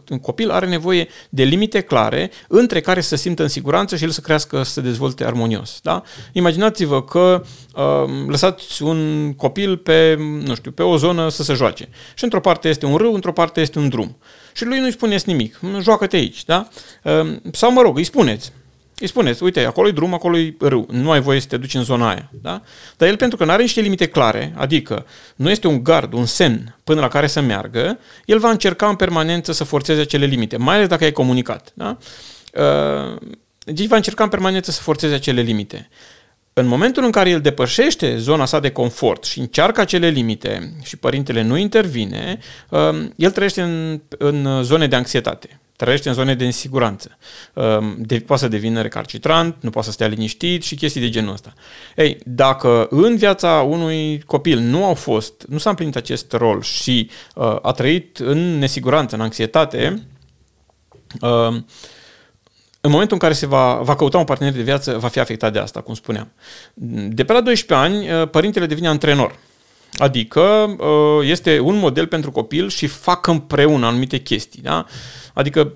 uh, 0.09 0.17
copil 0.21 0.51
are 0.51 0.65
nevoie 0.65 1.07
de 1.29 1.43
limite 1.43 1.81
clare 1.81 2.31
între 2.47 2.81
care 2.81 3.01
să 3.01 3.15
simtă 3.15 3.41
în 3.41 3.47
siguranță 3.47 3.95
și 3.95 4.03
el 4.03 4.09
să 4.09 4.21
crească, 4.21 4.63
să 4.63 4.71
se 4.71 4.81
dezvolte 4.81 5.25
armonios. 5.25 5.79
Da? 5.81 6.03
Imaginați-vă 6.31 7.03
că 7.03 7.43
uh, 7.75 7.83
lăsați 8.27 8.83
un 8.83 9.33
copil 9.37 9.77
pe, 9.77 10.15
nu 10.45 10.55
știu, 10.55 10.71
pe 10.71 10.83
o 10.83 10.97
zonă 10.97 11.29
să 11.29 11.43
se 11.43 11.53
joace. 11.53 11.89
Și 12.15 12.23
într-o 12.23 12.39
parte 12.39 12.69
este 12.69 12.85
un 12.85 12.95
râu, 12.95 13.13
într-o 13.13 13.33
parte 13.33 13.61
este 13.61 13.79
un 13.79 13.89
drum. 13.89 14.17
Și 14.53 14.65
lui 14.65 14.79
nu-i 14.79 14.91
spuneți 14.91 15.27
nimic, 15.27 15.59
joacă-te 15.81 16.15
aici. 16.15 16.45
Da? 16.45 16.67
Uh, 17.03 17.35
sau 17.51 17.71
mă 17.71 17.81
rog, 17.81 17.97
îi 17.97 18.03
spuneți, 18.03 18.51
îi 18.99 19.07
spuneți, 19.07 19.43
uite, 19.43 19.65
acolo 19.65 19.87
e 19.87 19.91
drum, 19.91 20.13
acolo 20.13 20.37
e 20.37 20.55
râu, 20.59 20.87
nu 20.91 21.11
ai 21.11 21.21
voie 21.21 21.39
să 21.39 21.47
te 21.47 21.57
duci 21.57 21.73
în 21.73 21.83
zona 21.83 22.09
aia. 22.09 22.31
Da? 22.41 22.61
Dar 22.97 23.07
el, 23.07 23.17
pentru 23.17 23.37
că 23.37 23.45
nu 23.45 23.51
are 23.51 23.61
niște 23.61 23.81
limite 23.81 24.07
clare, 24.07 24.53
adică 24.55 25.05
nu 25.35 25.49
este 25.49 25.67
un 25.67 25.83
gard, 25.83 26.13
un 26.13 26.25
semn 26.25 26.77
până 26.83 27.01
la 27.01 27.07
care 27.07 27.27
să 27.27 27.41
meargă, 27.41 27.99
el 28.25 28.39
va 28.39 28.49
încerca 28.49 28.87
în 28.87 28.95
permanență 28.95 29.51
să 29.51 29.63
forțeze 29.63 30.01
acele 30.01 30.25
limite, 30.25 30.57
mai 30.57 30.75
ales 30.75 30.87
dacă 30.87 31.03
ai 31.03 31.11
comunicat. 31.11 31.71
Da? 31.73 31.97
Uh, 32.53 33.17
deci 33.65 33.87
va 33.87 33.95
încerca 33.95 34.23
în 34.23 34.29
permanență 34.29 34.71
să 34.71 34.81
forțeze 34.81 35.13
acele 35.13 35.41
limite. 35.41 35.89
În 36.53 36.65
momentul 36.65 37.03
în 37.03 37.11
care 37.11 37.29
el 37.29 37.41
depășește 37.41 38.17
zona 38.17 38.45
sa 38.45 38.59
de 38.59 38.71
confort 38.71 39.23
și 39.23 39.39
încearcă 39.39 39.81
acele 39.81 40.07
limite 40.07 40.73
și 40.83 40.97
părintele 40.97 41.41
nu 41.41 41.57
intervine, 41.57 42.39
um, 42.69 43.13
el 43.15 43.31
trăiește 43.31 43.61
în, 43.61 44.01
în 44.17 44.63
zone 44.63 44.87
de 44.87 44.95
anxietate 44.95 45.59
trăiește 45.83 46.09
în 46.09 46.15
zone 46.15 46.35
de 46.35 46.45
nesiguranță. 46.45 47.17
Um, 47.53 47.95
de, 47.97 48.19
poate 48.19 48.41
să 48.41 48.47
devină 48.47 48.81
recarcitrant, 48.81 49.55
nu 49.59 49.69
poate 49.69 49.87
să 49.87 49.93
stea 49.93 50.07
liniștit 50.07 50.63
și 50.63 50.75
chestii 50.75 51.01
de 51.01 51.09
genul 51.09 51.33
ăsta. 51.33 51.53
Ei, 51.95 52.17
dacă 52.25 52.87
în 52.89 53.15
viața 53.15 53.65
unui 53.67 54.21
copil 54.25 54.59
nu 54.59 54.85
au 54.85 54.93
fost, 54.93 55.45
nu 55.47 55.57
s-a 55.57 55.69
împlinit 55.69 55.95
acest 55.95 56.31
rol 56.31 56.61
și 56.61 57.09
uh, 57.35 57.55
a 57.61 57.71
trăit 57.71 58.17
în 58.17 58.57
nesiguranță, 58.59 59.15
în 59.15 59.21
anxietate, 59.21 60.07
uh, 61.21 61.61
în 62.81 62.91
momentul 62.91 63.13
în 63.13 63.19
care 63.19 63.33
se 63.33 63.45
va, 63.45 63.73
va 63.73 63.95
căuta 63.95 64.17
un 64.17 64.25
partener 64.25 64.53
de 64.53 64.61
viață, 64.61 64.97
va 64.97 65.07
fi 65.07 65.19
afectat 65.19 65.53
de 65.53 65.59
asta, 65.59 65.81
cum 65.81 65.93
spuneam. 65.93 66.31
De 67.07 67.23
pe 67.23 67.33
la 67.33 67.41
12 67.41 67.87
ani, 67.87 68.11
uh, 68.11 68.29
părintele 68.29 68.65
devine 68.65 68.87
antrenor. 68.87 69.35
Adică 69.97 70.41
uh, 70.79 71.27
este 71.29 71.59
un 71.59 71.77
model 71.77 72.07
pentru 72.07 72.31
copil 72.31 72.69
și 72.69 72.87
fac 72.87 73.27
împreună 73.27 73.85
anumite 73.85 74.17
chestii. 74.17 74.61
Da? 74.61 74.85
Adică, 75.33 75.73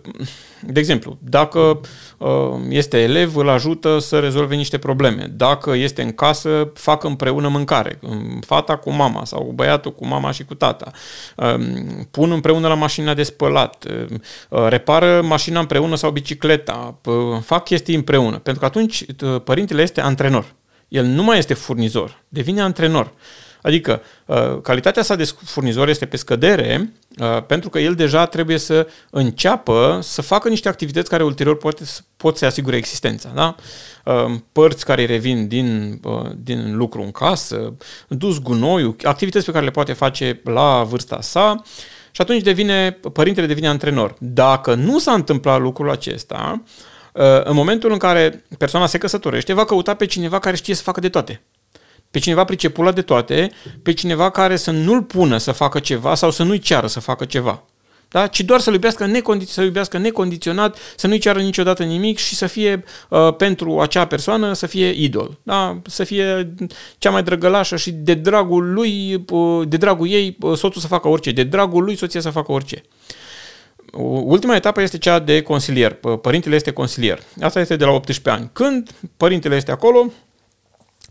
de 0.62 0.80
exemplu, 0.80 1.18
dacă 1.22 1.80
uh, 2.18 2.30
este 2.70 3.02
elev, 3.02 3.36
îl 3.36 3.50
ajută 3.50 4.00
să 4.00 4.20
rezolve 4.20 4.56
niște 4.56 4.78
probleme. 4.78 5.32
Dacă 5.36 5.74
este 5.74 6.02
în 6.02 6.12
casă, 6.12 6.72
fac 6.74 7.04
împreună 7.04 7.48
mâncare. 7.48 8.00
Fata 8.46 8.78
cu 8.78 8.92
mama 8.92 9.26
sau 9.26 9.52
băiatul 9.56 9.94
cu 9.94 10.08
mama 10.08 10.32
și 10.32 10.46
cu 10.46 10.54
tata. 10.54 10.92
Um, 11.36 12.08
pun 12.12 12.32
împreună 12.32 12.68
la 12.68 12.74
mașina 12.74 13.14
de 13.14 13.24
spălat. 13.24 13.86
Uh, 14.50 14.68
repară 14.68 15.22
mașina 15.22 15.60
împreună 15.60 15.96
sau 15.96 16.12
bicicleta. 16.12 17.00
Fac 17.42 17.64
chestii 17.64 17.96
împreună. 17.96 18.38
Pentru 18.38 18.62
că 18.62 18.68
atunci 18.68 19.06
părintele 19.44 19.82
este 19.82 20.02
antrenor. 20.02 20.56
El 20.88 21.06
nu 21.06 21.24
mai 21.24 21.38
este 21.38 21.54
furnizor, 21.54 22.24
devine 22.30 22.62
antrenor. 22.62 23.14
Adică 23.68 24.02
uh, 24.26 24.62
calitatea 24.62 25.04
sa 25.04 25.16
de 25.16 25.32
furnizor 25.44 25.90
este 25.90 26.06
pe 26.06 26.18
scădere 26.18 26.94
uh, 27.20 27.44
pentru 27.44 27.70
că 27.70 27.80
el 27.80 27.96
deja 27.96 28.26
trebuie 28.26 28.58
să 28.58 28.88
înceapă 29.10 30.00
să 30.02 30.22
facă 30.22 30.50
niște 30.50 30.68
activități 30.68 31.10
care 31.10 31.24
ulterior 31.24 31.58
pot, 31.58 31.80
pot 32.18 32.38
să 32.38 32.46
asigure 32.46 32.76
existența. 32.76 33.32
Da? 33.36 33.56
Uh, 34.06 34.36
părți 34.52 34.86
care 34.86 35.06
revin 35.06 35.48
din, 35.48 36.00
din 36.38 36.76
lucru 36.76 37.02
în 37.02 37.12
casă, 37.12 37.74
dus 38.08 38.40
gunoiul, 38.40 38.96
activități 39.04 39.46
pe 39.46 39.52
care 39.52 39.66
le 39.66 39.72
poate 39.72 39.94
face 39.94 40.42
la 40.44 40.84
vârsta 40.84 41.22
sa 41.22 41.62
și 42.12 42.22
atunci 42.22 42.42
devine, 42.42 43.00
părintele 43.14 43.48
devine 43.48 43.68
antrenor. 43.68 44.16
Dacă 44.20 44.74
nu 44.74 45.00
s-a 45.00 45.14
întâmplat 45.14 45.60
lucrul 45.60 45.90
acesta, 45.90 46.64
în 47.44 47.56
momentul 47.56 47.92
în 47.92 47.98
care 47.98 48.44
persoana 48.58 48.86
se 48.86 48.98
căsătorește, 48.98 49.54
va 49.54 49.66
căuta 49.66 49.94
pe 49.94 50.06
cineva 50.06 50.40
care 50.40 50.56
știe 50.56 50.76
să 50.76 50.82
facă 50.82 51.00
de 51.00 51.10
toate 51.10 51.42
pe 52.12 52.20
cineva 52.20 52.44
pricepula 52.44 52.92
de 52.92 53.02
toate, 53.02 53.52
pe 53.84 53.94
cineva 53.94 54.30
care 54.30 54.56
să 54.56 54.72
nu-l 54.72 55.04
pună 55.04 55.38
să 55.38 55.52
facă 55.52 55.80
ceva 55.80 56.16
sau 56.16 56.32
să 56.32 56.44
nu-i 56.44 56.60
ceară 56.60 56.88
să 56.88 57.00
facă 57.00 57.26
ceva. 57.26 57.64
Da? 58.10 58.28
Ci 58.28 58.42
doar 58.42 58.60
să-l 58.60 58.74
iubească, 58.74 59.08
necondi- 59.08 59.48
să 59.48 59.62
iubească 59.62 59.98
necondiționat, 59.98 60.78
să 60.96 61.08
nu-i 61.08 61.20
ceară 61.20 61.40
niciodată 61.40 61.84
nimic 61.84 62.18
și 62.18 62.36
să 62.36 62.48
fie 62.48 62.84
uh, 63.10 63.36
pentru 63.36 63.80
acea 63.80 64.08
persoană, 64.08 64.54
să 64.54 64.66
fie 64.66 64.90
idol. 64.90 65.38
Da? 65.44 65.82
Să 65.86 66.04
fie 66.04 66.54
cea 66.98 67.10
mai 67.12 67.24
drăgălașă 67.24 67.76
și 67.76 67.92
de 67.92 68.14
dragul 68.14 68.74
lui, 68.74 69.24
uh, 69.30 69.68
de 69.68 69.78
dragul 69.78 70.10
ei, 70.10 70.38
uh, 70.40 70.58
soțul 70.58 70.82
să 70.82 70.88
facă 70.88 71.08
orice, 71.08 71.32
de 71.32 71.44
dragul 71.44 71.84
lui, 71.84 71.96
soția 71.96 72.22
să 72.22 72.30
facă 72.30 72.52
orice. 72.52 72.84
Ultima 74.24 74.56
etapă 74.56 74.82
este 74.82 74.98
cea 74.98 75.20
de 75.20 75.42
consilier. 75.42 75.94
Părintele 76.22 76.56
este 76.56 76.72
consilier. 76.72 77.20
Asta 77.42 77.60
este 77.60 77.76
de 77.76 77.86
la 77.86 77.92
18 77.92 78.30
ani. 78.30 78.50
Când 78.54 78.90
părintele 79.18 79.56
este 79.56 79.72
acolo, 79.72 80.12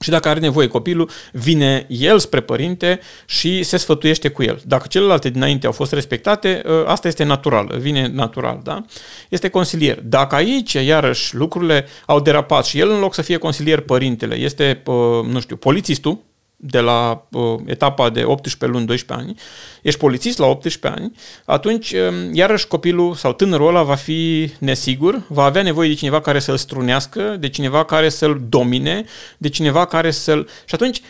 și 0.00 0.10
dacă 0.10 0.28
are 0.28 0.40
nevoie 0.40 0.66
copilul, 0.66 1.10
vine 1.32 1.86
el 1.88 2.18
spre 2.18 2.40
părinte 2.40 3.00
și 3.26 3.62
se 3.62 3.76
sfătuiește 3.76 4.28
cu 4.28 4.42
el. 4.42 4.60
Dacă 4.64 4.86
celelalte 4.88 5.30
dinainte 5.30 5.66
au 5.66 5.72
fost 5.72 5.92
respectate, 5.92 6.62
ă, 6.66 6.86
asta 6.86 7.08
este 7.08 7.24
natural, 7.24 7.74
vine 7.78 8.08
natural, 8.08 8.60
da? 8.62 8.84
Este 9.28 9.48
consilier. 9.48 10.00
Dacă 10.02 10.34
aici, 10.34 10.72
iarăși, 10.72 11.34
lucrurile 11.34 11.86
au 12.06 12.20
derapat 12.20 12.64
și 12.64 12.78
el, 12.78 12.90
în 12.90 13.00
loc 13.00 13.14
să 13.14 13.22
fie 13.22 13.36
consilier 13.36 13.80
părintele, 13.80 14.34
este, 14.34 14.82
ă, 14.86 15.22
nu 15.30 15.40
știu, 15.40 15.56
polițistul, 15.56 16.24
de 16.56 16.80
la 16.80 17.26
uh, 17.30 17.60
etapa 17.66 18.10
de 18.10 18.24
18 18.24 18.66
luni, 18.66 18.86
12 18.86 19.26
ani, 19.26 19.40
ești 19.82 20.00
polițist 20.00 20.38
la 20.38 20.46
18 20.46 21.00
ani, 21.00 21.12
atunci 21.44 21.92
uh, 21.92 21.98
iarăși 22.32 22.66
copilul 22.66 23.14
sau 23.14 23.32
tânărul 23.32 23.68
ăla 23.68 23.82
va 23.82 23.94
fi 23.94 24.50
nesigur, 24.58 25.22
va 25.28 25.44
avea 25.44 25.62
nevoie 25.62 25.88
de 25.88 25.94
cineva 25.94 26.20
care 26.20 26.38
să-l 26.38 26.56
strunească, 26.56 27.36
de 27.40 27.48
cineva 27.48 27.84
care 27.84 28.08
să-l 28.08 28.40
domine, 28.48 29.04
de 29.38 29.48
cineva 29.48 29.86
care 29.86 30.10
să-l... 30.10 30.48
Și 30.64 30.74
atunci, 30.74 31.02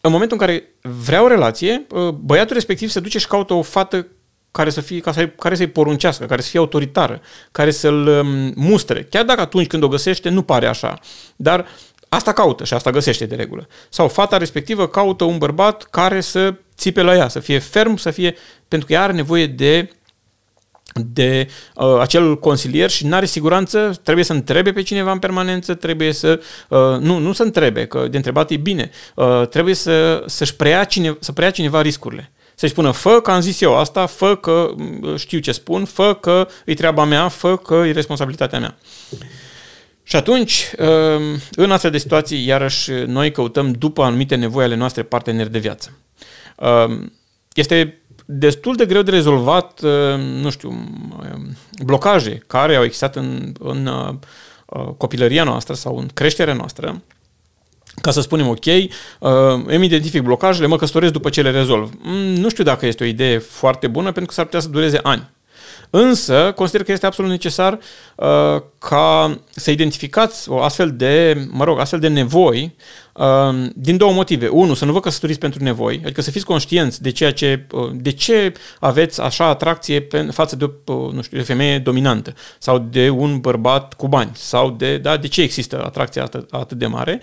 în 0.00 0.10
momentul 0.10 0.36
în 0.40 0.46
care 0.46 0.64
vrea 1.04 1.22
o 1.22 1.28
relație, 1.28 1.86
uh, 1.90 2.08
băiatul 2.08 2.54
respectiv 2.54 2.90
se 2.90 3.00
duce 3.00 3.18
și 3.18 3.26
caută 3.26 3.54
o 3.54 3.62
fată 3.62 4.06
care 4.50 4.70
să 4.70 4.80
fie, 4.80 5.00
ca 5.00 5.12
să, 5.12 5.28
care 5.28 5.54
să-i 5.54 5.66
poruncească, 5.66 6.26
care 6.26 6.40
să 6.40 6.48
fie 6.48 6.58
autoritară, 6.58 7.20
care 7.52 7.70
să-l 7.70 8.06
um, 8.06 8.52
mustre. 8.56 9.02
Chiar 9.10 9.24
dacă 9.24 9.40
atunci 9.40 9.66
când 9.66 9.82
o 9.82 9.88
găsește 9.88 10.28
nu 10.28 10.42
pare 10.42 10.66
așa. 10.66 10.98
Dar 11.36 11.66
Asta 12.14 12.32
caută 12.32 12.64
și 12.64 12.74
asta 12.74 12.90
găsește 12.90 13.26
de 13.26 13.34
regulă. 13.34 13.68
Sau 13.88 14.08
fata 14.08 14.36
respectivă 14.36 14.88
caută 14.88 15.24
un 15.24 15.38
bărbat 15.38 15.82
care 15.82 16.20
să 16.20 16.54
țipe 16.76 17.02
la 17.02 17.14
ea, 17.14 17.28
să 17.28 17.40
fie 17.40 17.58
ferm, 17.58 17.96
să 17.96 18.10
fie... 18.10 18.36
pentru 18.68 18.86
că 18.86 18.92
ea 18.92 19.02
are 19.02 19.12
nevoie 19.12 19.46
de 19.46 19.88
de 20.94 21.48
uh, 21.74 21.98
acel 22.00 22.38
consilier 22.38 22.90
și 22.90 23.06
nu 23.06 23.14
are 23.14 23.26
siguranță, 23.26 24.00
trebuie 24.02 24.24
să 24.24 24.32
întrebe 24.32 24.72
pe 24.72 24.82
cineva 24.82 25.12
în 25.12 25.18
permanență, 25.18 25.74
trebuie 25.74 26.12
să, 26.12 26.40
uh, 26.68 26.78
nu, 27.00 27.18
nu 27.18 27.32
să 27.32 27.42
întrebe, 27.42 27.86
că 27.86 28.06
de 28.10 28.16
întrebat 28.16 28.50
e 28.50 28.56
bine, 28.56 28.90
uh, 29.14 29.48
trebuie 29.50 29.74
să, 29.74 30.22
să-și 30.26 30.56
preia, 30.56 30.84
cine, 30.84 31.16
să 31.20 31.32
preia 31.32 31.50
cineva 31.50 31.80
riscurile. 31.80 32.32
Să-i 32.54 32.68
spună, 32.68 32.90
fă 32.90 33.20
că 33.20 33.30
am 33.30 33.40
zis 33.40 33.60
eu 33.60 33.76
asta, 33.76 34.06
fă 34.06 34.36
că 34.36 34.72
mm, 34.76 35.16
știu 35.16 35.38
ce 35.38 35.52
spun, 35.52 35.84
fă 35.84 36.14
că 36.14 36.48
e 36.64 36.74
treaba 36.74 37.04
mea, 37.04 37.28
fă 37.28 37.56
că 37.56 37.74
e 37.74 37.90
responsabilitatea 37.92 38.58
mea. 38.58 38.76
Și 40.06 40.16
atunci, 40.16 40.70
um, 40.78 41.40
în 41.54 41.70
astfel 41.70 41.90
de 41.90 41.98
situații, 41.98 42.46
iarăși, 42.46 42.90
noi 42.90 43.30
căutăm 43.30 43.72
după 43.72 44.02
anumite 44.02 44.34
nevoi 44.34 44.64
ale 44.64 44.74
noastre 44.74 45.02
parteneri 45.02 45.50
de 45.50 45.58
viață. 45.58 45.98
Um, 46.56 47.12
este 47.52 47.98
destul 48.24 48.74
de 48.74 48.86
greu 48.86 49.02
de 49.02 49.10
rezolvat, 49.10 49.80
um, 49.82 50.20
nu 50.20 50.50
știu, 50.50 50.88
blocaje 51.84 52.42
care 52.46 52.76
au 52.76 52.84
existat 52.84 53.16
în, 53.16 53.52
în 53.58 53.86
uh, 53.86 54.14
uh, 54.66 54.94
copilăria 54.96 55.44
noastră 55.44 55.74
sau 55.74 55.96
în 55.96 56.08
creșterea 56.14 56.54
noastră, 56.54 57.02
ca 58.00 58.10
să 58.10 58.20
spunem, 58.20 58.48
ok, 58.48 58.64
uh, 58.66 58.90
îmi 59.66 59.84
identific 59.84 60.22
blocajele, 60.22 60.66
mă 60.66 60.76
căsătoresc 60.76 61.12
după 61.12 61.28
ce 61.28 61.42
le 61.42 61.50
rezolv. 61.50 61.90
Mm, 62.02 62.34
nu 62.34 62.48
știu 62.48 62.64
dacă 62.64 62.86
este 62.86 63.04
o 63.04 63.06
idee 63.06 63.38
foarte 63.38 63.86
bună, 63.86 64.12
pentru 64.12 64.26
că 64.26 64.32
s-ar 64.32 64.44
putea 64.44 64.60
să 64.60 64.68
dureze 64.68 65.00
ani. 65.02 65.30
Însă, 65.96 66.52
consider 66.54 66.82
că 66.82 66.92
este 66.92 67.06
absolut 67.06 67.30
necesar 67.30 67.78
uh, 68.16 68.62
ca 68.78 69.40
să 69.50 69.70
identificați 69.70 70.50
o 70.50 70.62
astfel 70.62 70.92
de, 70.96 71.46
mă 71.50 71.64
rog, 71.64 71.78
astfel 71.78 71.98
de 72.00 72.08
nevoi 72.08 72.74
uh, 73.12 73.66
din 73.74 73.96
două 73.96 74.12
motive. 74.12 74.48
Unu, 74.48 74.74
să 74.74 74.84
nu 74.84 74.92
vă 74.92 75.00
căsătoriți 75.00 75.38
pentru 75.38 75.62
nevoi, 75.62 76.00
adică 76.04 76.22
să 76.22 76.30
fiți 76.30 76.44
conștienți 76.44 77.02
de 77.02 77.10
ceea 77.10 77.32
ce, 77.32 77.66
uh, 77.70 77.90
de 77.94 78.10
ce 78.12 78.52
aveți 78.80 79.20
așa 79.20 79.44
atracție 79.46 80.00
pe, 80.00 80.22
față 80.22 80.56
de 80.56 80.64
o, 80.64 80.92
uh, 80.92 81.12
nu 81.12 81.22
știu, 81.22 81.36
de 81.36 81.42
o 81.42 81.46
femeie 81.46 81.78
dominantă 81.78 82.34
sau 82.58 82.78
de 82.78 83.08
un 83.08 83.38
bărbat 83.40 83.94
cu 83.94 84.08
bani 84.08 84.30
sau 84.34 84.70
de, 84.70 84.98
da, 84.98 85.16
de 85.16 85.28
ce 85.28 85.42
există 85.42 85.84
atracția 85.84 86.22
atât, 86.22 86.52
atât 86.52 86.78
de 86.78 86.86
mare. 86.86 87.20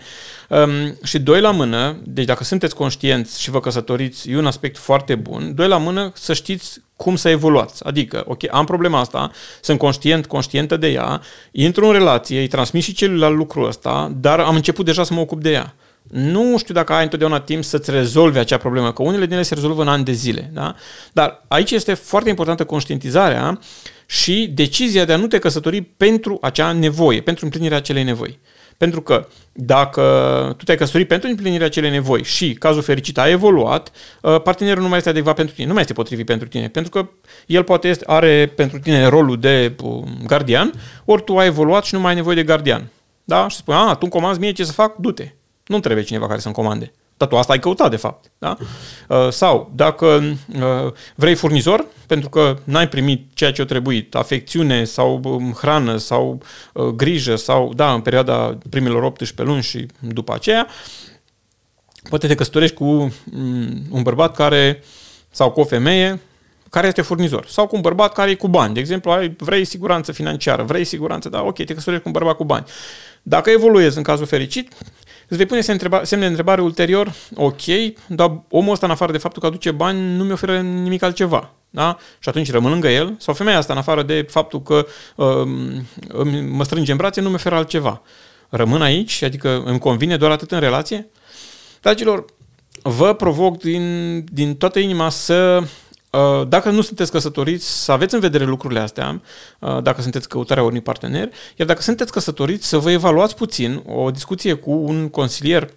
Um, 0.50 0.98
și 1.04 1.20
doi 1.20 1.42
la 1.42 1.52
mână, 1.52 1.98
deci 2.04 2.26
dacă 2.26 2.44
sunteți 2.44 2.76
conștienți 2.76 3.42
și 3.42 3.50
vă 3.50 3.60
căsătoriți, 3.60 4.30
e 4.30 4.38
un 4.38 4.46
aspect 4.46 4.78
foarte 4.78 5.16
bun. 5.16 5.52
Doi 5.56 5.68
la 5.68 5.78
mână, 5.78 6.12
să 6.16 6.34
știți 6.34 6.82
cum 7.02 7.16
să 7.16 7.30
evoluați. 7.30 7.86
Adică, 7.86 8.24
ok, 8.28 8.54
am 8.54 8.66
problema 8.66 9.00
asta, 9.00 9.32
sunt 9.62 9.78
conștient, 9.78 10.26
conștientă 10.26 10.78
de 10.78 10.88
ea, 10.88 11.22
intru 11.52 11.86
în 11.86 11.92
relație, 11.92 12.40
îi 12.40 12.48
transmit 12.48 12.84
și 12.84 12.94
celuilalt 12.94 13.36
lucrul 13.36 13.68
ăsta, 13.68 14.12
dar 14.16 14.40
am 14.40 14.56
început 14.56 14.86
deja 14.86 15.04
să 15.04 15.14
mă 15.14 15.20
ocup 15.20 15.42
de 15.42 15.52
ea. 15.52 15.76
Nu 16.12 16.58
știu 16.58 16.74
dacă 16.74 16.94
ai 16.94 17.04
întotdeauna 17.04 17.40
timp 17.40 17.64
să-ți 17.64 17.92
rezolvi 17.92 18.38
acea 18.38 18.58
problemă, 18.58 18.94
că 18.94 19.02
unele 19.02 19.26
din 19.26 19.34
ele 19.34 19.44
se 19.44 19.54
rezolvă 19.54 19.82
în 19.82 19.88
ani 19.88 20.04
de 20.04 20.12
zile. 20.12 20.52
Da? 20.54 20.76
Dar 21.14 21.46
aici 21.48 21.72
este 21.72 21.94
foarte 21.94 22.30
importantă 22.30 22.66
conștientizarea 22.66 23.60
și 24.06 24.52
decizia 24.54 25.06
de 25.06 25.14
a 25.14 25.18
nu 25.18 25.28
te 25.28 25.40
căsători 25.40 25.82
pentru 25.82 26.38
acea 26.42 26.72
nevoie, 26.72 27.22
pentru 27.22 27.46
împlinirea 27.46 27.78
acelei 27.78 28.04
nevoi. 28.04 28.40
Pentru 28.82 29.02
că 29.02 29.28
dacă 29.52 30.02
tu 30.58 30.64
te-ai 30.64 30.78
căsătorit 30.78 31.08
pentru 31.08 31.30
împlinirea 31.30 31.66
acelei 31.66 31.90
nevoi 31.90 32.24
și 32.24 32.54
cazul 32.54 32.82
fericit 32.82 33.18
a 33.18 33.30
evoluat, 33.30 33.92
uh, 34.22 34.42
partenerul 34.42 34.84
nu 34.84 34.90
mai 34.90 34.98
este 34.98 35.10
adecvat 35.10 35.36
pentru 35.36 35.56
tine, 35.56 35.68
nu 35.68 35.74
mai 35.74 35.82
este 35.82 35.94
potrivit 35.94 36.26
pentru 36.26 36.48
tine, 36.48 36.68
pentru 36.68 36.92
că 36.92 37.10
el 37.46 37.64
poate 37.64 37.88
este, 37.88 38.04
are 38.08 38.52
pentru 38.56 38.80
tine 38.80 39.08
rolul 39.08 39.40
de 39.40 39.76
uh, 39.84 40.04
gardian, 40.26 40.74
ori 41.06 41.24
tu 41.24 41.38
ai 41.38 41.48
evoluat 41.48 41.84
și 41.84 41.94
nu 41.94 42.00
mai 42.00 42.10
ai 42.10 42.16
nevoie 42.16 42.36
de 42.36 42.44
gardian. 42.44 42.90
Da? 43.24 43.48
Și 43.48 43.56
spune, 43.56 43.78
a, 43.78 43.92
tu 43.92 43.98
îmi 44.02 44.12
comanzi 44.12 44.40
mie 44.40 44.52
ce 44.52 44.64
să 44.64 44.72
fac, 44.72 44.96
du-te. 44.96 45.34
Nu 45.66 45.80
trebuie 45.80 46.04
cineva 46.04 46.28
care 46.28 46.40
să-mi 46.40 46.54
comande. 46.54 46.92
Dar 47.22 47.30
tu 47.30 47.38
asta 47.38 47.54
ai 47.54 47.60
căutat, 47.60 47.90
de 47.90 47.96
fapt. 47.96 48.32
Da? 48.38 48.58
Uh, 49.08 49.30
sau, 49.30 49.72
dacă 49.76 50.06
uh, 50.56 50.92
vrei 51.16 51.36
furnizor, 51.36 51.86
pentru 52.08 52.30
că 52.30 52.58
n-ai 52.64 52.88
primit 52.88 53.30
ceea 53.34 53.52
ce 53.52 53.62
o 53.62 53.66
trebuit, 53.66 54.16
afecțiune 54.16 54.84
sau 54.84 55.22
um, 55.24 55.52
hrană 55.52 55.98
sau 55.98 56.42
uh, 56.74 56.86
grijă 56.86 57.36
sau, 57.36 57.74
da, 57.74 57.94
în 57.94 58.02
perioada 58.02 58.58
primilor 58.70 59.04
18 59.04 59.44
luni 59.44 59.62
și 59.64 59.86
după 60.00 60.34
aceea, 60.34 60.68
poate 62.10 62.28
te 62.28 62.36
căsătorești 62.36 62.76
cu 62.76 62.84
um, 62.84 63.12
un 63.90 64.02
bărbat 64.04 64.36
care, 64.36 64.84
sau 65.30 65.52
cu 65.52 65.60
o 65.60 65.64
femeie, 65.64 66.20
care 66.70 66.88
este 66.88 67.02
furnizor. 67.02 67.46
Sau 67.48 67.68
cu 67.68 67.76
un 67.76 67.82
bărbat 67.82 68.14
care 68.14 68.30
e 68.30 68.36
cu 68.36 68.48
bani. 68.48 68.74
De 68.74 68.80
exemplu, 68.80 69.12
ai, 69.12 69.36
vrei 69.38 69.66
siguranță 69.66 70.12
financiară, 70.12 70.64
vrei 70.64 70.84
siguranță, 70.84 71.30
da, 71.30 71.42
ok, 71.42 71.56
te 71.56 71.74
căsătorești 71.74 72.04
cu 72.04 72.08
un 72.08 72.20
bărbat 72.20 72.36
cu 72.36 72.44
bani. 72.44 72.66
Dacă 73.22 73.50
evoluezi 73.50 73.98
în 73.98 74.04
cazul 74.04 74.26
fericit, 74.26 74.72
îți 75.32 75.40
vei 75.40 75.46
pune 75.46 75.62
semne 75.62 76.24
de 76.24 76.26
întrebare 76.26 76.62
ulterior, 76.62 77.14
ok, 77.36 77.62
dar 78.08 78.42
omul 78.50 78.72
ăsta, 78.72 78.86
în 78.86 78.92
afară 78.92 79.12
de 79.12 79.18
faptul 79.18 79.42
că 79.42 79.48
aduce 79.48 79.72
bani, 79.72 80.16
nu 80.16 80.24
mi 80.24 80.32
oferă 80.32 80.60
nimic 80.60 81.04
altceva. 81.04 81.52
Da? 81.70 81.98
Și 82.20 82.30
atunci 82.30 82.52
rămân 82.52 82.72
lângă 82.72 82.90
el, 82.90 83.16
sau 83.20 83.34
femeia 83.34 83.58
asta, 83.58 83.74
în 83.74 83.80
afară 83.80 84.04
de 84.04 84.26
faptul 84.30 84.62
că 84.62 84.86
uh, 85.16 85.48
mă 86.50 86.64
strânge 86.64 86.92
în 86.92 86.98
brațe, 86.98 87.22
nu 87.22 87.30
mi 87.30 87.36
oferă 87.36 87.56
altceva. 87.56 88.02
Rămân 88.50 88.82
aici, 88.82 89.22
adică 89.22 89.62
îmi 89.66 89.80
convine 89.80 90.18
doar 90.18 90.32
atât 90.32 90.52
în 90.52 90.60
relație? 90.60 91.10
Dragilor, 91.82 92.26
vă 92.82 93.14
provoc 93.14 93.58
din, 93.58 94.26
din 94.32 94.56
toată 94.56 94.80
inima 94.80 95.10
să 95.10 95.64
Uh, 95.64 95.68
dacă 96.48 96.70
nu 96.70 96.82
sunteți 96.82 97.12
căsătoriți, 97.12 97.84
să 97.84 97.92
aveți 97.92 98.14
în 98.14 98.20
vedere 98.20 98.46
lucrurile 98.46 98.80
astea, 98.80 99.22
uh, 99.60 99.82
dacă 99.84 100.02
sunteți 100.02 100.30
căutarea 100.30 100.64
unui 100.64 100.82
partener, 100.82 101.30
iar 101.56 101.68
dacă 101.68 101.82
sunteți 101.82 102.12
căsătoriți, 102.12 102.68
să 102.68 102.78
vă 102.78 102.92
evaluați 102.92 103.36
puțin 103.36 103.84
o 103.88 104.12
discuție 104.12 104.54
cu 104.54 104.72
un 104.72 105.10
consilier 105.10 105.70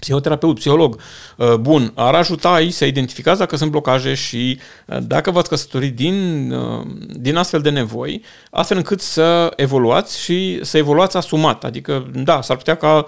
psihoterapeut, 0.00 0.54
psiholog 0.58 1.00
uh, 1.36 1.54
bun, 1.54 1.92
ar 1.94 2.14
ajuta 2.14 2.52
aici 2.52 2.72
să 2.72 2.84
identificați 2.84 3.38
dacă 3.38 3.56
sunt 3.56 3.70
blocaje 3.70 4.14
și 4.14 4.58
uh, 4.86 4.98
dacă 5.02 5.30
v-ați 5.30 5.48
căsătorit 5.48 5.96
din, 5.96 6.50
uh, 6.52 6.86
din 7.12 7.36
astfel 7.36 7.60
de 7.60 7.70
nevoi, 7.70 8.22
astfel 8.50 8.76
încât 8.76 9.00
să 9.00 9.52
evoluați 9.56 10.20
și 10.20 10.58
să 10.62 10.78
evoluați 10.78 11.16
asumat. 11.16 11.64
Adică, 11.64 12.10
da, 12.12 12.42
s-ar 12.42 12.56
putea 12.56 12.74
ca 12.74 13.04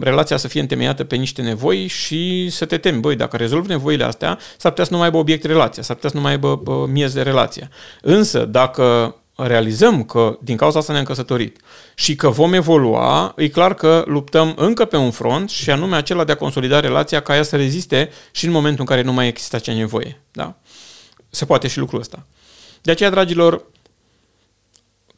relația 0.00 0.36
să 0.36 0.48
fie 0.48 0.60
întemeiată 0.60 1.04
pe 1.04 1.16
niște 1.16 1.42
nevoi 1.42 1.86
și 1.86 2.48
să 2.50 2.64
te 2.64 2.76
temi. 2.76 3.00
Băi, 3.00 3.16
dacă 3.16 3.36
rezolvi 3.36 3.68
nevoile 3.68 4.04
astea, 4.04 4.38
s-ar 4.56 4.70
putea 4.70 4.84
să 4.84 4.90
nu 4.92 4.96
mai 4.96 5.06
aibă 5.06 5.18
obiect 5.18 5.44
relația, 5.44 5.82
s-ar 5.82 5.96
putea 5.96 6.10
să 6.10 6.16
nu 6.16 6.22
mai 6.22 6.32
aibă 6.32 6.62
miez 6.92 7.12
de 7.12 7.22
relația. 7.22 7.70
Însă, 8.00 8.44
dacă 8.44 9.14
realizăm 9.36 10.04
că 10.04 10.38
din 10.40 10.56
cauza 10.56 10.78
asta 10.78 10.92
ne-am 10.92 11.04
căsătorit 11.04 11.60
și 11.94 12.14
că 12.16 12.28
vom 12.28 12.52
evolua, 12.52 13.34
e 13.36 13.48
clar 13.48 13.74
că 13.74 14.04
luptăm 14.06 14.54
încă 14.56 14.84
pe 14.84 14.96
un 14.96 15.10
front 15.10 15.50
și 15.50 15.70
anume 15.70 15.96
acela 15.96 16.24
de 16.24 16.32
a 16.32 16.36
consolida 16.36 16.80
relația 16.80 17.20
ca 17.20 17.36
ea 17.36 17.42
să 17.42 17.56
reziste 17.56 18.10
și 18.30 18.44
în 18.44 18.50
momentul 18.50 18.80
în 18.80 18.86
care 18.86 19.02
nu 19.02 19.12
mai 19.12 19.28
există 19.28 19.56
acea 19.56 19.72
nevoie. 19.72 20.20
Da? 20.32 20.54
Se 21.30 21.44
poate 21.44 21.68
și 21.68 21.78
lucrul 21.78 22.00
ăsta. 22.00 22.26
De 22.82 22.90
aceea, 22.90 23.10
dragilor, 23.10 23.62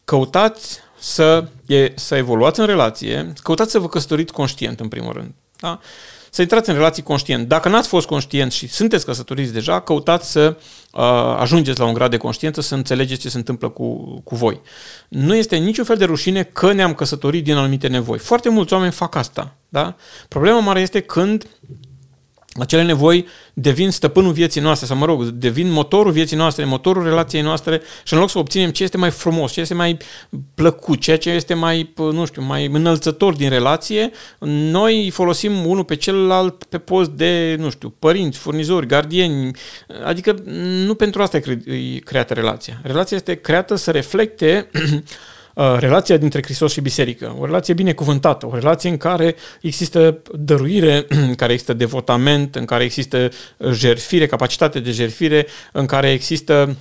căutați 0.04 0.78
să, 0.98 1.48
e, 1.66 1.92
să 1.94 2.16
evoluați 2.16 2.60
în 2.60 2.66
relație, 2.66 3.32
căutați 3.42 3.70
să 3.70 3.78
vă 3.78 3.88
căsătoriți 3.88 4.32
conștient, 4.32 4.80
în 4.80 4.88
primul 4.88 5.12
rând. 5.12 5.34
Da? 5.56 5.80
Să 6.30 6.42
intrați 6.42 6.68
în 6.68 6.74
relații 6.74 7.02
conștient. 7.02 7.48
Dacă 7.48 7.68
n-ați 7.68 7.88
fost 7.88 8.06
conștient 8.06 8.52
și 8.52 8.68
sunteți 8.68 9.04
căsătoriți 9.04 9.52
deja, 9.52 9.80
căutați 9.80 10.30
să 10.30 10.56
uh, 10.92 11.02
ajungeți 11.38 11.78
la 11.78 11.84
un 11.84 11.92
grad 11.92 12.10
de 12.10 12.16
conștiință, 12.16 12.60
să 12.60 12.74
înțelegeți 12.74 13.20
ce 13.20 13.28
se 13.28 13.36
întâmplă 13.36 13.68
cu, 13.68 14.20
cu 14.24 14.34
voi. 14.34 14.60
Nu 15.08 15.34
este 15.34 15.56
niciun 15.56 15.84
fel 15.84 15.96
de 15.96 16.04
rușine 16.04 16.42
că 16.42 16.72
ne-am 16.72 16.94
căsătorit 16.94 17.44
din 17.44 17.54
anumite 17.54 17.88
nevoi. 17.88 18.18
Foarte 18.18 18.48
mulți 18.48 18.72
oameni 18.72 18.92
fac 18.92 19.14
asta. 19.14 19.56
Da? 19.68 19.96
Problema 20.28 20.58
mare 20.60 20.80
este 20.80 21.00
când 21.00 21.46
acele 22.58 22.82
nevoi 22.82 23.26
devin 23.54 23.90
stăpânul 23.90 24.32
vieții 24.32 24.60
noastre, 24.60 24.86
sau 24.86 24.96
mă 24.96 25.04
rog, 25.04 25.24
devin 25.24 25.70
motorul 25.70 26.12
vieții 26.12 26.36
noastre, 26.36 26.64
motorul 26.64 27.02
relației 27.02 27.42
noastre 27.42 27.80
și 28.04 28.12
în 28.12 28.18
loc 28.18 28.30
să 28.30 28.38
obținem 28.38 28.70
ce 28.70 28.82
este 28.82 28.96
mai 28.96 29.10
frumos, 29.10 29.52
ce 29.52 29.60
este 29.60 29.74
mai 29.74 29.96
plăcut, 30.54 31.00
ceea 31.00 31.18
ce 31.18 31.30
este 31.30 31.54
mai, 31.54 31.92
nu 31.96 32.26
știu, 32.26 32.42
mai 32.42 32.66
înălțător 32.66 33.34
din 33.34 33.48
relație, 33.48 34.10
noi 34.70 35.10
folosim 35.12 35.66
unul 35.66 35.84
pe 35.84 35.96
celălalt 35.96 36.64
pe 36.64 36.78
post 36.78 37.10
de, 37.10 37.56
nu 37.58 37.70
știu, 37.70 37.94
părinți, 37.98 38.38
furnizori, 38.38 38.86
gardieni, 38.86 39.50
adică 40.04 40.42
nu 40.86 40.94
pentru 40.94 41.22
asta 41.22 41.36
e 41.36 41.98
creată 42.04 42.34
relația. 42.34 42.80
Relația 42.82 43.16
este 43.16 43.34
creată 43.34 43.74
să 43.74 43.90
reflecte 43.90 44.70
Uh, 44.74 45.00
relația 45.78 46.16
dintre 46.16 46.42
Hristos 46.42 46.72
și 46.72 46.80
biserică, 46.80 47.36
o 47.38 47.44
relație 47.44 47.74
binecuvântată, 47.74 48.46
o 48.46 48.54
relație 48.54 48.90
în 48.90 48.96
care 48.96 49.34
există 49.60 50.18
dăruire, 50.32 51.06
în 51.28 51.34
care 51.34 51.52
există 51.52 51.72
devotament, 51.72 52.54
în 52.54 52.64
care 52.64 52.84
există 52.84 53.30
jerfire, 53.72 54.26
capacitate 54.26 54.80
de 54.80 54.90
jerfire, 54.90 55.46
în 55.72 55.86
care 55.86 56.10
există 56.10 56.76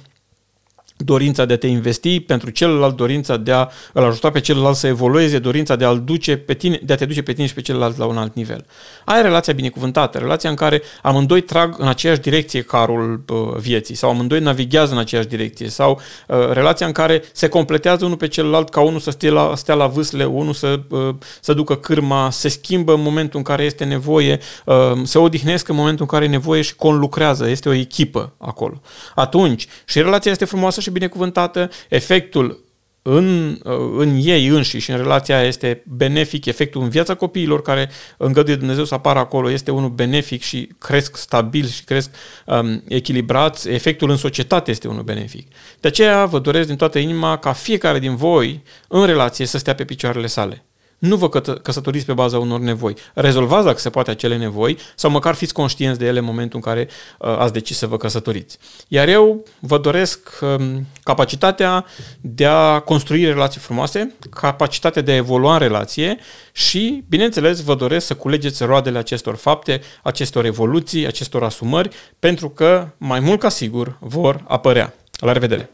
dorința 0.97 1.45
de 1.45 1.53
a 1.53 1.57
te 1.57 1.67
investi, 1.67 2.19
pentru 2.19 2.49
celălalt 2.49 2.95
dorința 2.95 3.37
de 3.37 3.51
a 3.51 3.67
îl 3.93 4.03
ajuta 4.03 4.29
pe 4.29 4.39
celălalt 4.39 4.75
să 4.75 4.87
evolueze, 4.87 5.39
dorința 5.39 5.75
de 5.75 5.85
a, 5.85 5.93
duce 5.93 6.37
pe 6.37 6.53
tine, 6.53 6.79
de 6.83 6.93
a 6.93 6.95
te 6.95 7.05
duce 7.05 7.21
pe 7.23 7.33
tine 7.33 7.47
și 7.47 7.53
pe 7.53 7.61
celălalt 7.61 7.97
la 7.97 8.05
un 8.05 8.17
alt 8.17 8.35
nivel. 8.35 8.65
Ai 9.05 9.21
relația 9.21 9.53
binecuvântată, 9.53 10.17
relația 10.17 10.49
în 10.49 10.55
care 10.55 10.81
amândoi 11.01 11.41
trag 11.41 11.75
în 11.77 11.87
aceeași 11.87 12.19
direcție 12.19 12.61
carul 12.61 13.23
uh, 13.29 13.37
vieții 13.57 13.95
sau 13.95 14.09
amândoi 14.09 14.39
navighează 14.39 14.93
în 14.93 14.99
aceeași 14.99 15.27
direcție 15.27 15.69
sau 15.69 16.01
uh, 16.27 16.37
relația 16.51 16.85
în 16.85 16.91
care 16.91 17.23
se 17.31 17.47
completează 17.47 18.05
unul 18.05 18.17
pe 18.17 18.27
celălalt 18.27 18.69
ca 18.69 18.81
unul 18.81 18.99
să 18.99 19.11
stea 19.11 19.31
la, 19.31 19.55
stea 19.55 19.75
la 19.75 19.87
vâsle, 19.87 20.25
unul 20.25 20.53
să, 20.53 20.79
uh, 20.89 21.15
să 21.41 21.53
ducă 21.53 21.75
cârma, 21.75 22.29
se 22.31 22.49
schimbă 22.49 22.93
în 22.93 23.01
momentul 23.01 23.37
în 23.37 23.43
care 23.43 23.63
este 23.63 23.83
nevoie, 23.83 24.39
uh, 24.65 24.75
se 25.03 25.17
odihnesc 25.17 25.67
în 25.67 25.75
momentul 25.75 26.01
în 26.01 26.07
care 26.07 26.25
e 26.25 26.27
nevoie 26.27 26.61
și 26.61 26.75
conlucrează, 26.75 27.49
este 27.49 27.69
o 27.69 27.73
echipă 27.73 28.33
acolo. 28.37 28.81
Atunci, 29.15 29.67
și 29.85 30.01
relația 30.01 30.31
este 30.31 30.45
frumoasă 30.45 30.81
și 30.81 30.86
binecuvântată, 30.91 31.69
efectul 31.89 32.65
în, 33.09 33.57
în 33.97 34.19
ei 34.21 34.47
înși 34.47 34.77
și 34.77 34.91
în 34.91 34.97
relația 34.97 35.41
este 35.41 35.83
benefic, 35.85 36.45
efectul 36.45 36.81
în 36.81 36.89
viața 36.89 37.15
copiilor 37.15 37.61
care 37.61 37.89
îngăduie 38.17 38.55
Dumnezeu 38.55 38.85
să 38.85 38.93
apară 38.93 39.19
acolo 39.19 39.51
este 39.51 39.71
unul 39.71 39.89
benefic 39.89 40.41
și 40.41 40.69
cresc 40.77 41.17
stabil 41.17 41.65
și 41.65 41.83
cresc 41.83 42.09
um, 42.45 42.83
echilibrați, 42.87 43.69
efectul 43.69 44.09
în 44.09 44.17
societate 44.17 44.71
este 44.71 44.87
unul 44.87 45.03
benefic. 45.03 45.47
De 45.79 45.87
aceea 45.87 46.25
vă 46.25 46.39
doresc 46.39 46.67
din 46.67 46.75
toată 46.75 46.99
inima 46.99 47.37
ca 47.37 47.53
fiecare 47.53 47.99
din 47.99 48.15
voi 48.15 48.63
în 48.87 49.05
relație 49.05 49.45
să 49.45 49.57
stea 49.57 49.75
pe 49.75 49.85
picioarele 49.85 50.27
sale. 50.27 50.66
Nu 50.97 51.15
vă 51.15 51.29
căsătoriți 51.61 52.05
pe 52.05 52.13
baza 52.13 52.39
unor 52.39 52.59
nevoi. 52.59 52.95
Rezolvați 53.13 53.65
dacă 53.65 53.77
se 53.77 53.89
poate 53.89 54.11
acele 54.11 54.37
nevoi 54.37 54.77
sau 54.95 55.09
măcar 55.11 55.33
fiți 55.33 55.53
conștienți 55.53 55.99
de 55.99 56.05
ele 56.05 56.19
în 56.19 56.25
momentul 56.25 56.59
în 56.63 56.71
care 56.71 56.87
uh, 57.19 57.37
ați 57.37 57.53
decis 57.53 57.77
să 57.77 57.87
vă 57.87 57.97
căsătoriți. 57.97 58.57
Iar 58.87 59.07
eu 59.07 59.45
vă 59.59 59.77
doresc 59.77 60.29
um, 60.41 60.85
capacitatea 61.03 61.85
de 62.21 62.45
a 62.45 62.79
construi 62.79 63.25
relații 63.25 63.59
frumoase, 63.59 64.15
capacitatea 64.29 65.01
de 65.01 65.11
a 65.11 65.15
evolua 65.15 65.53
în 65.53 65.59
relație 65.59 66.17
și, 66.51 67.03
bineînțeles, 67.09 67.61
vă 67.61 67.75
doresc 67.75 68.05
să 68.05 68.15
culegeți 68.15 68.63
roadele 68.63 68.97
acestor 68.97 69.35
fapte, 69.35 69.81
acestor 70.03 70.45
evoluții, 70.45 71.07
acestor 71.07 71.43
asumări, 71.43 71.89
pentru 72.19 72.49
că, 72.49 72.87
mai 72.97 73.19
mult 73.19 73.39
ca 73.39 73.49
sigur, 73.49 73.97
vor 73.99 74.43
apărea. 74.47 74.93
La 75.19 75.31
revedere! 75.31 75.69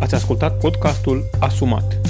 Ați 0.00 0.14
ascultat 0.14 0.58
podcastul 0.58 1.24
Asumat 1.38 2.09